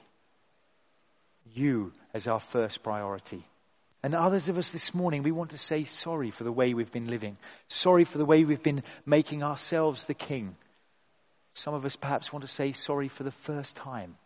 You 1.54 1.92
as 2.12 2.26
our 2.26 2.40
first 2.40 2.82
priority. 2.82 3.44
And 4.02 4.16
others 4.16 4.48
of 4.48 4.58
us 4.58 4.70
this 4.70 4.92
morning, 4.92 5.22
we 5.22 5.30
want 5.30 5.50
to 5.50 5.58
say 5.58 5.84
sorry 5.84 6.32
for 6.32 6.42
the 6.42 6.50
way 6.50 6.74
we've 6.74 6.90
been 6.90 7.08
living. 7.08 7.36
Sorry 7.68 8.02
for 8.02 8.18
the 8.18 8.24
way 8.24 8.42
we've 8.42 8.64
been 8.64 8.82
making 9.06 9.44
ourselves 9.44 10.06
the 10.06 10.12
king. 10.12 10.56
Some 11.52 11.74
of 11.74 11.84
us 11.84 11.94
perhaps 11.94 12.32
want 12.32 12.42
to 12.42 12.50
say 12.50 12.72
sorry 12.72 13.06
for 13.06 13.22
the 13.22 13.30
first 13.30 13.76
time. 13.76 14.16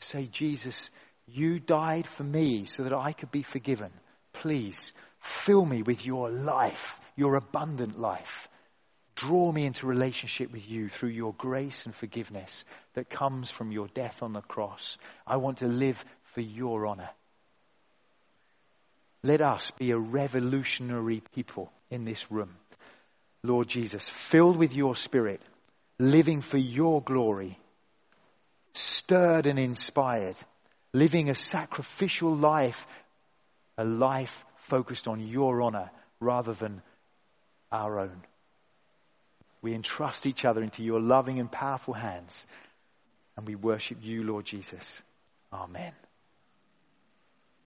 To 0.00 0.06
say, 0.06 0.26
Jesus, 0.26 0.90
you 1.26 1.58
died 1.58 2.06
for 2.06 2.24
me 2.24 2.66
so 2.66 2.84
that 2.84 2.92
I 2.92 3.12
could 3.12 3.30
be 3.30 3.42
forgiven. 3.42 3.90
Please 4.32 4.92
fill 5.20 5.64
me 5.64 5.82
with 5.82 6.04
your 6.04 6.30
life, 6.30 7.00
your 7.16 7.36
abundant 7.36 7.98
life. 7.98 8.48
Draw 9.16 9.52
me 9.52 9.64
into 9.64 9.86
relationship 9.86 10.52
with 10.52 10.68
you 10.68 10.88
through 10.88 11.10
your 11.10 11.32
grace 11.34 11.86
and 11.86 11.94
forgiveness 11.94 12.64
that 12.94 13.08
comes 13.08 13.50
from 13.50 13.70
your 13.70 13.86
death 13.88 14.22
on 14.22 14.32
the 14.32 14.40
cross. 14.40 14.96
I 15.26 15.36
want 15.36 15.58
to 15.58 15.68
live 15.68 16.04
for 16.24 16.40
your 16.40 16.86
honor. 16.86 17.08
Let 19.22 19.40
us 19.40 19.70
be 19.78 19.92
a 19.92 19.98
revolutionary 19.98 21.22
people 21.34 21.72
in 21.90 22.04
this 22.04 22.30
room. 22.30 22.56
Lord 23.42 23.68
Jesus, 23.68 24.06
filled 24.08 24.56
with 24.56 24.74
your 24.74 24.96
spirit, 24.96 25.40
living 25.98 26.40
for 26.40 26.58
your 26.58 27.00
glory, 27.00 27.58
stirred 28.72 29.46
and 29.46 29.58
inspired 29.58 30.36
living 30.94 31.28
a 31.28 31.34
sacrificial 31.34 32.34
life, 32.34 32.86
a 33.76 33.84
life 33.84 34.46
focused 34.56 35.06
on 35.08 35.20
your 35.20 35.60
honor 35.60 35.90
rather 36.20 36.54
than 36.54 36.80
our 37.70 37.98
own. 37.98 38.22
We 39.60 39.74
entrust 39.74 40.26
each 40.26 40.44
other 40.44 40.62
into 40.62 40.82
your 40.82 41.00
loving 41.00 41.40
and 41.40 41.50
powerful 41.50 41.94
hands. 41.94 42.46
And 43.36 43.46
we 43.46 43.56
worship 43.56 43.98
you, 44.02 44.22
Lord 44.22 44.44
Jesus. 44.44 45.02
Amen. 45.52 45.92